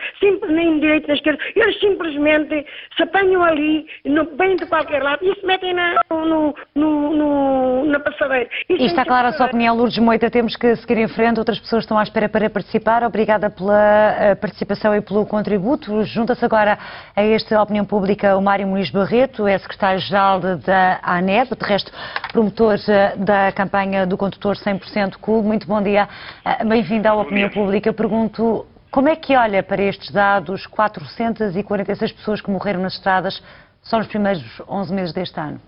nem 0.49 0.81
direito 0.81 1.07
nem 1.07 1.17
esquerdo. 1.17 1.39
Eles 1.55 1.79
simplesmente 1.81 2.67
se 2.97 3.03
apanham 3.03 3.43
ali, 3.43 3.87
no, 4.05 4.25
bem 4.37 4.57
de 4.57 4.67
qualquer 4.67 5.03
lado, 5.03 5.25
e 5.25 5.35
se 5.35 5.47
metem 5.47 5.75
na, 5.75 6.01
no, 6.11 6.55
no, 6.75 7.11
no, 7.15 7.85
na 7.87 8.01
passadeira. 8.01 8.49
E, 8.69 8.75
e 8.75 8.87
está 8.87 9.05
clara 9.05 9.29
a 9.29 9.33
sua 9.33 9.47
opinião, 9.47 9.77
Lourdes 9.77 9.99
Moita. 9.99 10.31
Temos 10.31 10.57
que 10.57 10.75
seguir 10.77 10.99
em 10.99 11.09
frente. 11.09 11.39
Outras 11.39 11.59
pessoas 11.59 11.85
estão 11.85 11.99
à 11.99 12.03
espera 12.03 12.29
para 12.29 12.49
participar. 12.51 13.03
Obrigada 13.03 13.51
pela 13.51 14.17
eh, 14.19 14.35
participação 14.35 14.95
e 14.95 15.01
pelo 15.01 15.27
contributo. 15.27 16.03
Junta-se 16.05 16.45
agora 16.45 16.79
a 17.15 17.23
esta 17.23 17.61
opinião 17.63 17.85
pública 17.85 18.37
o 18.37 18.43
Mário 18.43 18.67
Muniz 18.67 18.91
Barreto, 18.91 19.47
é 19.47 19.59
secretário-geral 19.59 20.41
da 20.41 21.01
ANEB, 21.03 21.51
de 21.57 21.67
resto 21.67 21.93
promotor 22.33 22.77
eh, 22.89 23.15
da 23.17 23.53
campanha 23.53 24.07
do 24.07 24.17
condutor 24.17 24.57
100% 24.57 25.17
cool. 25.21 25.43
Muito 25.43 25.67
bom 25.67 25.81
dia. 25.83 26.09
Eh, 26.45 26.65
bem-vindo 27.05 27.09
à 27.09 27.15
opinião 27.15 27.51
pública. 27.51 27.89
Eu 27.89 27.95
pergunto 27.95 28.67
como 28.91 29.09
é 29.09 29.17
que 29.17 29.37
olha 29.37 29.63
para 29.63 29.83
estes 29.83 30.11
dados, 30.11 30.67
446 30.67 32.13
pessoas 32.13 32.41
que 32.41 32.51
morreram 32.51 32.81
nas 32.81 32.95
estradas 32.95 33.43
só 33.83 33.99
nos 33.99 34.07
primeiros 34.07 34.43
11 34.67 34.95
meses 34.95 35.13
deste 35.13 35.39
ano? 35.39 35.61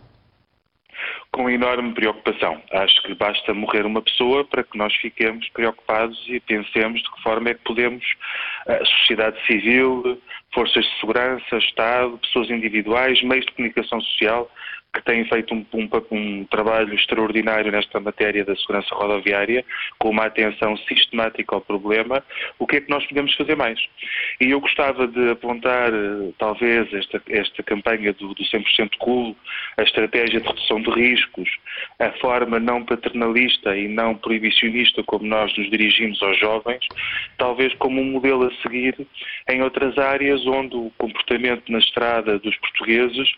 Com 1.31 1.51
enorme 1.51 1.92
preocupação. 1.92 2.62
Acho 2.72 3.03
que 3.03 3.14
basta 3.14 3.53
morrer 3.53 3.85
uma 3.85 4.01
pessoa 4.01 4.44
para 4.44 4.64
que 4.64 4.79
nós 4.79 4.94
fiquemos 4.94 5.46
preocupados 5.51 6.18
e 6.29 6.40
pensemos 6.40 7.03
de 7.03 7.11
que 7.11 7.22
forma 7.22 7.51
é 7.51 7.55
que 7.55 7.64
podemos, 7.64 8.05
a 8.66 8.85
sociedade 8.85 9.37
civil, 9.46 10.18
forças 10.55 10.85
de 10.85 11.01
segurança, 11.01 11.59
Estado, 11.59 12.18
pessoas 12.18 12.49
individuais, 12.49 13.22
meios 13.22 13.44
de 13.44 13.53
comunicação 13.53 14.01
social, 14.01 14.51
que 14.96 15.02
têm 15.02 15.26
feito 15.26 15.54
um, 15.54 15.64
um, 15.74 15.88
um, 16.11 16.44
trabalho 16.46 16.94
extraordinário 16.94 17.70
nesta 17.70 18.00
matéria 18.00 18.44
da 18.44 18.56
segurança 18.56 18.94
rodoviária, 18.94 19.62
com 19.98 20.09
uma 20.09 20.24
atenção 20.24 20.74
sistemática 20.88 21.54
ao 21.54 21.61
problema, 21.61 22.24
o 22.59 22.66
que 22.66 22.76
é 22.76 22.80
que 22.80 22.88
nós 22.88 23.04
podemos 23.04 23.35
fazer 23.35 23.56
mais? 23.56 23.78
E 24.40 24.50
eu 24.50 24.61
gostava 24.61 25.06
de 25.06 25.30
apontar, 25.30 25.92
eh, 25.92 26.32
talvez, 26.38 26.92
esta, 26.94 27.22
esta 27.28 27.62
campanha 27.62 28.12
do, 28.14 28.32
do 28.32 28.42
100% 28.42 28.96
cool, 28.98 29.37
a 29.76 29.82
estratégia 29.82 30.40
de 30.40 30.46
redução 30.46 30.80
de 30.80 30.90
riscos, 30.90 31.48
a 31.98 32.11
forma 32.12 32.59
não 32.59 32.82
paternalista 32.82 33.76
e 33.76 33.88
não 33.88 34.14
proibicionista 34.14 35.02
como 35.02 35.26
nós 35.26 35.54
nos 35.59 35.70
dirigimos 35.70 36.22
aos 36.22 36.38
jovens, 36.38 36.87
talvez 37.37 37.74
como 37.74 38.00
um 38.00 38.12
modelo 38.12 38.46
a 38.46 38.62
seguir 38.62 39.06
em 39.50 39.62
outras 39.62 39.98
áreas 39.98 40.46
onde 40.46 40.74
o 40.74 40.90
comportamento 40.96 41.70
na 41.70 41.78
estrada 41.78 42.38
dos 42.38 42.56
portugueses 42.56 43.28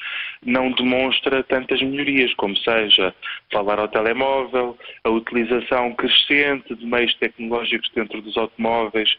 não 0.45 0.71
demonstra 0.71 1.43
tantas 1.49 1.81
melhorias, 1.83 2.33
como 2.35 2.57
seja 2.59 3.15
falar 3.53 3.79
ao 3.79 3.89
telemóvel, 3.89 4.79
a 5.05 5.11
utilização 5.11 5.95
crescente 5.95 6.75
de 6.75 6.87
meios 6.87 7.15
tecnológicos 7.15 7.91
dentro 7.95 8.21
dos 8.23 8.37
automóveis, 8.37 9.11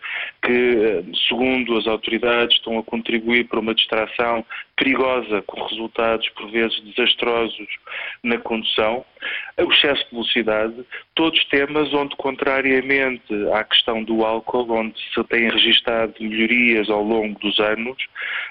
que, 0.44 0.52
eh, 0.52 1.04
segundo 1.28 1.78
as 1.78 1.88
autoridades, 1.88 2.56
estão 2.58 2.78
a 2.80 2.84
contribuir 2.84 3.46
para 3.46 3.60
uma 3.60 3.74
distração 3.74 4.46
perigosa, 4.76 5.42
com 5.42 5.62
resultados 5.63 6.30
por 6.30 6.50
vezes 6.50 6.80
desastrosos 6.82 7.68
na 8.24 8.38
condução, 8.38 9.06
o 9.63 9.72
excesso 9.72 10.04
de 10.06 10.12
velocidade, 10.12 10.86
todos 11.15 11.43
temas 11.45 11.93
onde, 11.93 12.15
contrariamente 12.15 13.34
à 13.54 13.63
questão 13.63 14.04
do 14.04 14.26
álcool, 14.26 14.72
onde 14.72 14.95
se 15.13 15.24
têm 15.26 15.50
registado 15.50 16.13
melhorias 16.19 16.89
ao 16.89 17.04
longo 17.04 17.38
dos 17.39 17.60
anos, 17.60 17.98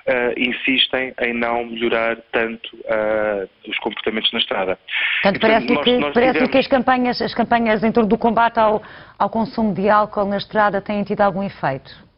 uh, 0.07 0.39
insistem 0.39 1.15
em 1.21 1.33
não 1.33 1.67
melhorar 1.67 2.17
tanto 2.33 2.77
uh, 2.77 3.49
os 3.69 3.79
comportamentos 3.79 4.31
na 4.33 4.39
estrada. 4.39 4.79
Portanto, 5.23 5.41
parece-lhe 5.41 5.79
que, 5.79 6.13
parece 6.13 6.33
tivemos... 6.33 6.51
que 6.51 6.59
as, 6.59 6.67
campanhas, 6.67 7.23
as 7.23 7.35
campanhas 7.35 7.83
em 7.83 7.93
torno 7.93 8.09
do 8.09 8.19
combate 8.19 8.59
ao, 8.59 8.83
ao 9.19 9.31
consumo 9.31 9.73
de 9.75 9.89
álcool 9.89 10.27
na 10.27 10.37
estrada 10.37 10.81
têm 10.81 11.03
tido 11.05 11.21
algum 11.23 11.43
efeito? 11.43 12.09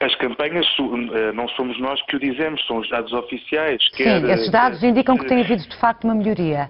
As 0.00 0.16
campanhas 0.16 0.66
eh, 0.66 1.32
não 1.32 1.46
somos 1.50 1.78
nós 1.78 2.02
que 2.06 2.16
o 2.16 2.18
dizemos, 2.18 2.66
são 2.66 2.78
os 2.78 2.90
dados 2.90 3.12
oficiais. 3.12 3.80
Sim, 3.92 4.28
esses 4.32 4.50
dados 4.50 4.82
indicam 4.82 5.16
que 5.16 5.26
tem 5.26 5.40
havido 5.40 5.62
de 5.62 5.76
facto 5.76 6.02
uma 6.02 6.14
melhoria 6.14 6.68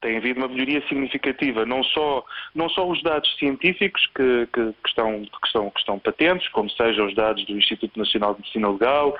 tem 0.00 0.18
havido 0.18 0.40
uma 0.40 0.48
melhoria 0.48 0.82
significativa, 0.88 1.64
não 1.64 1.82
só, 1.82 2.24
não 2.54 2.68
só 2.68 2.88
os 2.88 3.02
dados 3.02 3.34
científicos 3.38 4.06
que, 4.14 4.46
que, 4.52 4.72
que, 4.72 4.88
estão, 4.88 5.22
que, 5.22 5.46
estão, 5.46 5.70
que 5.70 5.80
estão 5.80 5.98
patentes, 5.98 6.48
como 6.48 6.70
sejam 6.70 7.06
os 7.06 7.14
dados 7.14 7.44
do 7.46 7.56
Instituto 7.56 7.98
Nacional 7.98 8.34
de 8.34 8.40
Medicina 8.40 8.70
Legal, 8.70 9.16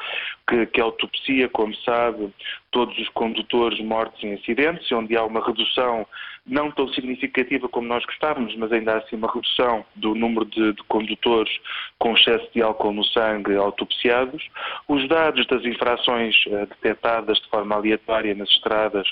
que, 0.49 0.67
que 0.67 0.81
autopsia, 0.81 1.49
como 1.49 1.75
sabe, 1.77 2.31
todos 2.71 2.97
os 2.99 3.09
condutores 3.11 3.81
mortos 3.81 4.23
em 4.23 4.35
acidentes, 4.35 4.91
onde 4.93 5.17
há 5.17 5.25
uma 5.25 5.45
redução 5.45 6.07
não 6.47 6.71
tão 6.71 6.87
significativa 6.89 7.69
como 7.69 7.89
nós 7.89 8.05
gostávamos, 8.05 8.55
mas 8.57 8.71
ainda 8.71 8.99
assim 8.99 9.17
uma 9.17 9.33
redução 9.33 9.85
do 9.97 10.15
número 10.15 10.45
de, 10.45 10.75
de 10.75 10.83
condutores 10.85 11.53
com 11.99 12.15
excesso 12.15 12.49
de 12.55 12.63
álcool 12.63 12.93
no 12.93 13.05
sangue 13.05 13.57
autopsiados. 13.57 14.47
Os 14.87 15.09
dados 15.09 15.45
das 15.47 15.65
infrações 15.65 16.37
uh, 16.47 16.67
detectadas 16.67 17.39
de 17.39 17.49
forma 17.49 17.75
aleatória 17.75 18.35
nas 18.35 18.49
estradas 18.51 19.09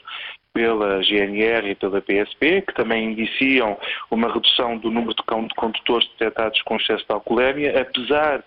pela 0.54 1.02
GNR 1.02 1.70
e 1.70 1.74
pela 1.74 2.00
PSP, 2.00 2.62
que 2.62 2.74
também 2.74 3.10
indiciam 3.10 3.76
uma 4.10 4.32
redução 4.32 4.78
do 4.78 4.90
número 4.90 5.14
de 5.14 5.22
condutores 5.56 6.08
detectados 6.10 6.62
com 6.62 6.76
excesso 6.76 7.04
de 7.04 7.12
alcoolemia, 7.12 7.80
apesar, 7.80 8.42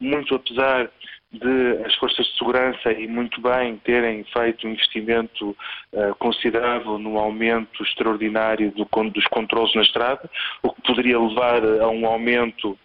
muito 0.00 0.34
apesar 0.34 0.90
de 1.32 1.84
as 1.86 1.94
forças 1.96 2.26
de 2.26 2.38
segurança 2.38 2.92
e 2.92 3.06
muito 3.06 3.40
bem 3.40 3.76
terem 3.84 4.24
feito 4.24 4.66
um 4.66 4.70
investimento 4.70 5.56
uh, 5.92 6.14
considerável 6.18 6.98
no 6.98 7.18
aumento 7.18 7.84
extraordinário 7.84 8.72
do, 8.72 8.84
dos 9.10 9.24
controles 9.26 9.72
na 9.74 9.82
estrada, 9.82 10.28
o 10.62 10.72
que 10.72 10.82
poderia 10.82 11.20
levar 11.20 11.62
a 11.62 11.88
um 11.88 12.04
aumento 12.06 12.76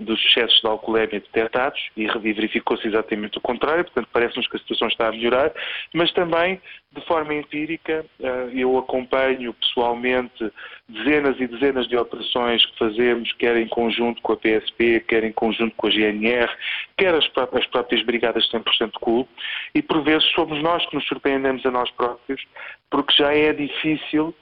dos 0.00 0.24
excessos 0.24 0.60
de 0.60 0.66
alcoolemia 0.66 1.20
detectados 1.20 1.80
e 1.96 2.06
verificou-se 2.06 2.86
exatamente 2.86 3.38
o 3.38 3.40
contrário, 3.40 3.84
portanto 3.84 4.08
parece-nos 4.12 4.48
que 4.48 4.56
a 4.56 4.60
situação 4.60 4.88
está 4.88 5.08
a 5.08 5.12
melhorar, 5.12 5.52
mas 5.92 6.12
também 6.12 6.60
de 6.92 7.00
forma 7.06 7.34
empírica 7.34 8.04
eh, 8.20 8.48
eu 8.52 8.76
acompanho 8.76 9.54
pessoalmente 9.54 10.52
dezenas 10.88 11.38
e 11.38 11.46
dezenas 11.46 11.86
de 11.86 11.96
operações 11.96 12.64
que 12.66 12.78
fazemos, 12.78 13.32
quer 13.34 13.56
em 13.56 13.68
conjunto 13.68 14.20
com 14.22 14.32
a 14.32 14.36
PSP, 14.36 15.00
quer 15.06 15.22
em 15.22 15.32
conjunto 15.32 15.74
com 15.76 15.86
a 15.86 15.90
GNR, 15.90 16.50
quer 16.96 17.14
as 17.14 17.28
próprias, 17.28 17.64
as 17.64 17.70
próprias 17.70 18.02
brigadas 18.04 18.50
100% 18.50 18.92
cool, 19.00 19.28
e 19.74 19.82
por 19.82 20.02
vezes 20.02 20.24
somos 20.32 20.60
nós 20.62 20.84
que 20.86 20.96
nos 20.96 21.06
surpreendemos 21.06 21.64
a 21.64 21.70
nós 21.70 21.90
próprios, 21.92 22.44
porque 22.90 23.14
já 23.14 23.32
é 23.32 23.52
difícil, 23.52 24.34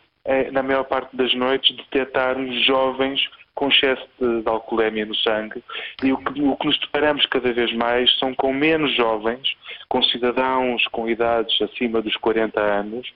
na 0.52 0.62
maior 0.62 0.84
parte 0.84 1.16
das 1.16 1.34
noites, 1.34 1.74
detectarmos 1.76 2.64
jovens 2.66 3.20
com 3.58 3.68
excesso 3.68 4.06
de, 4.20 4.42
de 4.42 4.48
alcoolemia 4.48 5.04
no 5.04 5.16
sangue 5.16 5.64
e 6.04 6.12
o 6.12 6.18
que, 6.18 6.40
o 6.40 6.56
que, 6.56 6.66
nos 6.66 6.78
deparamos 6.78 7.26
cada 7.26 7.52
vez 7.52 7.74
mais 7.74 8.08
são 8.20 8.32
com 8.32 8.52
menos 8.52 8.94
jovens, 8.94 9.52
com 9.88 10.00
cidadãos 10.00 10.86
com 10.92 11.08
idades 11.08 11.60
acima 11.60 12.00
dos 12.00 12.16
40 12.18 12.60
anos, 12.60 13.12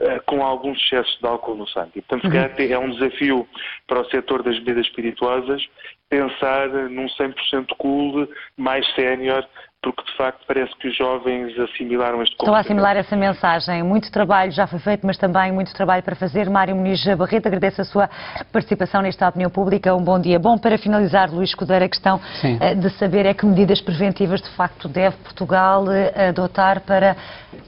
uh, 0.00 0.20
com 0.26 0.44
alguns 0.44 0.82
excessos 0.82 1.16
de 1.20 1.26
álcool 1.28 1.54
no 1.54 1.68
sangue. 1.68 2.02
Portanto, 2.02 2.24
uhum. 2.24 2.72
é 2.72 2.76
um 2.76 2.90
desafio 2.90 3.46
para 3.86 4.00
o 4.00 4.10
setor 4.10 4.42
das 4.42 4.58
bebidas 4.58 4.86
espirituosas 4.86 5.64
pensar 6.08 6.68
num 6.68 7.06
100% 7.06 7.68
cool 7.78 8.28
mais 8.56 8.84
sénior 8.94 9.46
porque 9.92 10.10
de 10.10 10.16
facto 10.16 10.44
parece 10.46 10.74
que 10.76 10.88
os 10.88 10.96
jovens 10.96 11.58
assimilaram 11.58 12.22
este 12.22 12.32
Estão 12.32 12.54
a 12.54 12.60
assimilar 12.60 12.96
essa 12.96 13.16
mensagem. 13.16 13.82
Muito 13.82 14.10
trabalho 14.10 14.50
já 14.50 14.66
foi 14.66 14.78
feito, 14.78 15.06
mas 15.06 15.16
também 15.18 15.52
muito 15.52 15.72
trabalho 15.74 16.02
para 16.02 16.14
fazer. 16.14 16.48
Mário 16.48 16.74
Muniz 16.74 17.04
Barreto, 17.16 17.46
agradeço 17.46 17.80
a 17.80 17.84
sua 17.84 18.08
participação 18.52 19.02
nesta 19.02 19.28
opinião 19.28 19.50
pública. 19.50 19.94
Um 19.94 20.02
bom 20.02 20.18
dia. 20.18 20.38
Bom, 20.38 20.56
para 20.56 20.78
finalizar, 20.78 21.30
Luís 21.30 21.50
Escudeiro, 21.50 21.84
a 21.84 21.88
questão 21.88 22.20
Sim. 22.40 22.58
Eh, 22.60 22.74
de 22.74 22.90
saber 22.90 23.26
é 23.26 23.34
que 23.34 23.44
medidas 23.44 23.80
preventivas 23.80 24.40
de 24.40 24.50
facto 24.50 24.88
deve 24.88 25.16
Portugal 25.18 25.90
eh, 25.90 26.28
adotar 26.28 26.80
para 26.80 27.16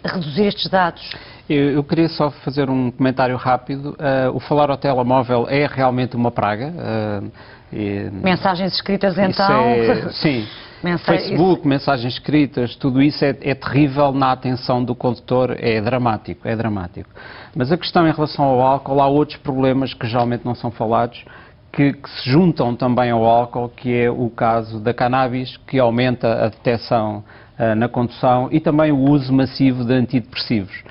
reduzir 0.05 0.47
estes 0.47 0.71
dados. 0.71 1.03
Eu, 1.49 1.71
eu, 1.75 1.85
queria 1.85 2.09
só 2.09 2.31
fazer 2.31 2.69
um 2.69 2.91
comentário 2.91 3.37
rápido. 3.37 3.91
Uh, 3.91 4.35
o 4.35 4.41
falar 4.41 4.69
ao 4.69 4.77
telemóvel 4.77 5.47
é 5.49 5.65
realmente 5.67 6.17
uma 6.17 6.33
praga. 6.33 6.73
Uh, 6.73 7.31
e, 7.73 8.11
Mensagens 8.11 8.75
escritas 8.75 9.17
então. 9.19 9.61
É, 9.61 10.09
sim. 10.15 10.47
Facebook, 11.05 11.61
isso... 11.61 11.69
mensagens 11.69 12.13
escritas, 12.13 12.77
tudo 12.77 13.03
isso 13.03 13.25
é, 13.25 13.31
é, 13.41 13.55
terrível 13.55 14.13
na 14.13 14.31
atenção 14.31 14.85
do 14.85 14.95
condutor, 14.95 15.57
é 15.59 15.81
dramático, 15.81 16.47
é 16.47 16.55
dramático. 16.55 17.09
Mas 17.57 17.73
a 17.73 17.77
questão 17.77 18.07
em 18.07 18.13
relação 18.13 18.45
ao 18.45 18.61
álcool, 18.61 19.01
há 19.01 19.07
outros 19.07 19.39
problemas 19.39 19.95
que 19.95 20.07
geralmente 20.07 20.45
não 20.45 20.55
são 20.55 20.71
falados, 20.71 21.25
que, 21.73 21.93
que 21.93 22.11
se 22.11 22.31
juntam 22.31 22.75
também 22.77 23.11
ao 23.11 23.25
álcool, 23.25 23.69
que 23.69 23.93
é 23.93 24.11
o 24.11 24.31
caso 24.31 24.79
da 24.79 24.95
cannabis, 24.95 25.57
que 25.67 25.79
aumenta 25.79 26.45
a 26.45 26.49
detecção 26.49 27.25
uh, 27.59 27.75
na 27.75 27.89
condução 27.89 28.49
e 28.51 28.61
também 28.61 28.93
o 28.93 28.99
uso 28.99 29.33
massivo 29.33 29.85
de 29.85 29.93
antidepressivos. 29.93 30.83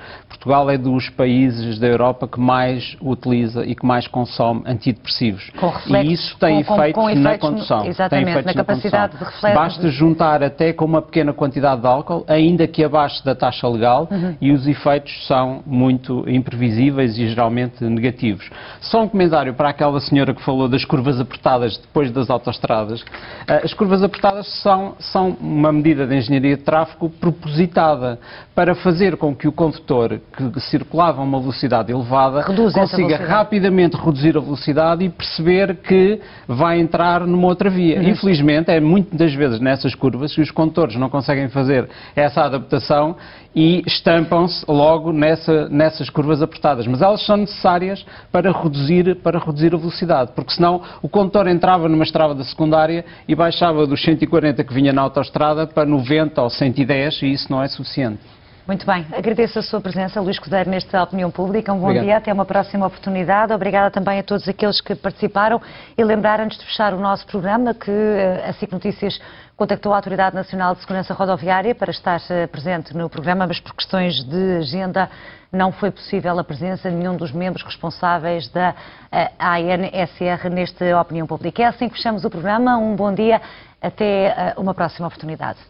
Portugal 0.46 0.70
é 0.70 0.78
dos 0.78 1.10
países 1.10 1.76
da 1.80 1.88
Europa 1.88 2.28
que 2.28 2.38
mais 2.38 2.96
utiliza 3.02 3.66
e 3.66 3.74
que 3.74 3.84
mais 3.84 4.06
consome 4.06 4.62
antidepressivos. 4.64 5.50
Reflexos, 5.52 6.10
e 6.10 6.12
isso 6.12 6.38
tem 6.38 6.62
com, 6.62 6.74
efeitos, 6.74 7.02
com, 7.02 7.08
com 7.08 7.18
na 7.18 7.36
condução. 7.36 7.84
Exatamente, 7.84 8.30
efeitos 8.30 8.54
na 8.54 8.64
capacidade 8.64 9.14
na 9.14 9.18
de 9.18 9.24
reflexo. 9.24 9.58
Basta 9.58 9.88
juntar 9.88 10.44
até 10.44 10.72
com 10.72 10.84
uma 10.84 11.02
pequena 11.02 11.32
quantidade 11.32 11.80
de 11.80 11.86
álcool, 11.88 12.24
ainda 12.28 12.64
que 12.68 12.84
abaixo 12.84 13.24
da 13.24 13.34
taxa 13.34 13.66
legal, 13.66 14.06
uhum. 14.08 14.36
e 14.40 14.52
os 14.52 14.68
efeitos 14.68 15.26
são 15.26 15.64
muito 15.66 16.24
imprevisíveis 16.28 17.18
e 17.18 17.26
geralmente 17.26 17.82
negativos. 17.82 18.48
Só 18.80 19.02
um 19.02 19.08
comentário 19.08 19.52
para 19.52 19.70
aquela 19.70 19.98
senhora 19.98 20.32
que 20.32 20.44
falou 20.44 20.68
das 20.68 20.84
curvas 20.84 21.18
apertadas 21.18 21.76
depois 21.76 22.12
das 22.12 22.30
autoestradas. 22.30 23.04
Ah, 23.48 23.62
as 23.64 23.74
curvas 23.74 24.00
apertadas 24.00 24.46
são, 24.62 24.94
são 25.00 25.30
uma 25.40 25.72
medida 25.72 26.06
de 26.06 26.14
engenharia 26.14 26.56
de 26.56 26.62
tráfego 26.62 27.10
propositada 27.10 28.20
para 28.54 28.76
fazer 28.76 29.16
com 29.16 29.34
que 29.34 29.48
o 29.48 29.52
condutor 29.52 30.20
que 30.36 30.60
circulava 30.60 31.20
a 31.20 31.24
uma 31.24 31.40
velocidade 31.40 31.90
elevada 31.90 32.42
Reduz 32.42 32.74
consiga 32.74 33.16
rapidamente 33.16 33.96
reduzir 33.96 34.36
a 34.36 34.40
velocidade 34.40 35.04
e 35.04 35.08
perceber 35.08 35.76
que 35.76 36.20
vai 36.46 36.78
entrar 36.78 37.26
numa 37.26 37.48
outra 37.48 37.70
via. 37.70 38.00
Uhum. 38.00 38.08
Infelizmente, 38.08 38.70
é 38.70 38.78
muitas 38.78 39.18
das 39.18 39.34
vezes 39.34 39.60
nessas 39.60 39.94
curvas 39.94 40.34
que 40.34 40.40
os 40.40 40.50
condutores 40.50 40.96
não 40.96 41.08
conseguem 41.08 41.48
fazer 41.48 41.88
essa 42.14 42.42
adaptação 42.42 43.16
e 43.54 43.82
estampam-se 43.86 44.64
logo 44.68 45.12
nessa, 45.12 45.68
nessas 45.70 46.10
curvas 46.10 46.42
apertadas. 46.42 46.86
Mas 46.86 47.00
elas 47.00 47.24
são 47.24 47.38
necessárias 47.38 48.04
para 48.30 48.52
reduzir, 48.52 49.16
para 49.16 49.38
reduzir 49.38 49.74
a 49.74 49.78
velocidade, 49.78 50.32
porque 50.36 50.52
senão 50.52 50.82
o 51.00 51.08
condutor 51.08 51.48
entrava 51.48 51.88
numa 51.88 52.04
estrada 52.04 52.44
secundária 52.44 53.04
e 53.26 53.34
baixava 53.34 53.86
dos 53.86 54.02
140 54.02 54.62
que 54.62 54.74
vinha 54.74 54.92
na 54.92 55.00
autoestrada 55.00 55.66
para 55.66 55.86
90 55.86 56.42
ou 56.42 56.50
110 56.50 57.22
e 57.22 57.32
isso 57.32 57.50
não 57.50 57.62
é 57.62 57.68
suficiente. 57.68 58.35
Muito 58.66 58.84
bem, 58.84 59.06
agradeço 59.16 59.60
a 59.60 59.62
sua 59.62 59.80
presença, 59.80 60.20
Luís 60.20 60.40
Codeiro, 60.40 60.68
nesta 60.68 61.00
opinião 61.00 61.30
pública. 61.30 61.72
Um 61.72 61.78
bom 61.78 61.84
Obrigado. 61.84 62.04
dia, 62.04 62.16
até 62.16 62.32
uma 62.32 62.44
próxima 62.44 62.84
oportunidade. 62.84 63.52
Obrigada 63.52 63.92
também 63.92 64.18
a 64.18 64.24
todos 64.24 64.48
aqueles 64.48 64.80
que 64.80 64.92
participaram 64.96 65.62
e 65.96 66.02
lembrar, 66.02 66.40
antes 66.40 66.58
de 66.58 66.64
fechar 66.64 66.92
o 66.92 66.98
nosso 66.98 67.24
programa, 67.28 67.72
que 67.72 67.88
eh, 67.88 68.44
a 68.44 68.52
SIC 68.54 68.72
Notícias 68.72 69.20
contactou 69.56 69.92
a 69.92 69.96
Autoridade 69.96 70.34
Nacional 70.34 70.74
de 70.74 70.80
Segurança 70.80 71.14
Rodoviária 71.14 71.76
para 71.76 71.92
estar 71.92 72.20
eh, 72.28 72.48
presente 72.48 72.92
no 72.92 73.08
programa, 73.08 73.46
mas 73.46 73.60
por 73.60 73.72
questões 73.72 74.24
de 74.24 74.56
agenda 74.56 75.08
não 75.52 75.70
foi 75.70 75.92
possível 75.92 76.36
a 76.36 76.42
presença 76.42 76.90
de 76.90 76.96
nenhum 76.96 77.16
dos 77.16 77.30
membros 77.30 77.62
responsáveis 77.64 78.48
da 78.48 78.74
eh, 79.12 79.30
ANSR 79.38 80.50
nesta 80.50 81.00
opinião 81.00 81.28
pública. 81.28 81.62
É 81.62 81.66
assim 81.66 81.88
que 81.88 81.94
fechamos 81.94 82.24
o 82.24 82.30
programa. 82.30 82.76
Um 82.78 82.96
bom 82.96 83.14
dia, 83.14 83.40
até 83.80 84.54
uma 84.58 84.74
próxima 84.74 85.06
oportunidade. 85.06 85.60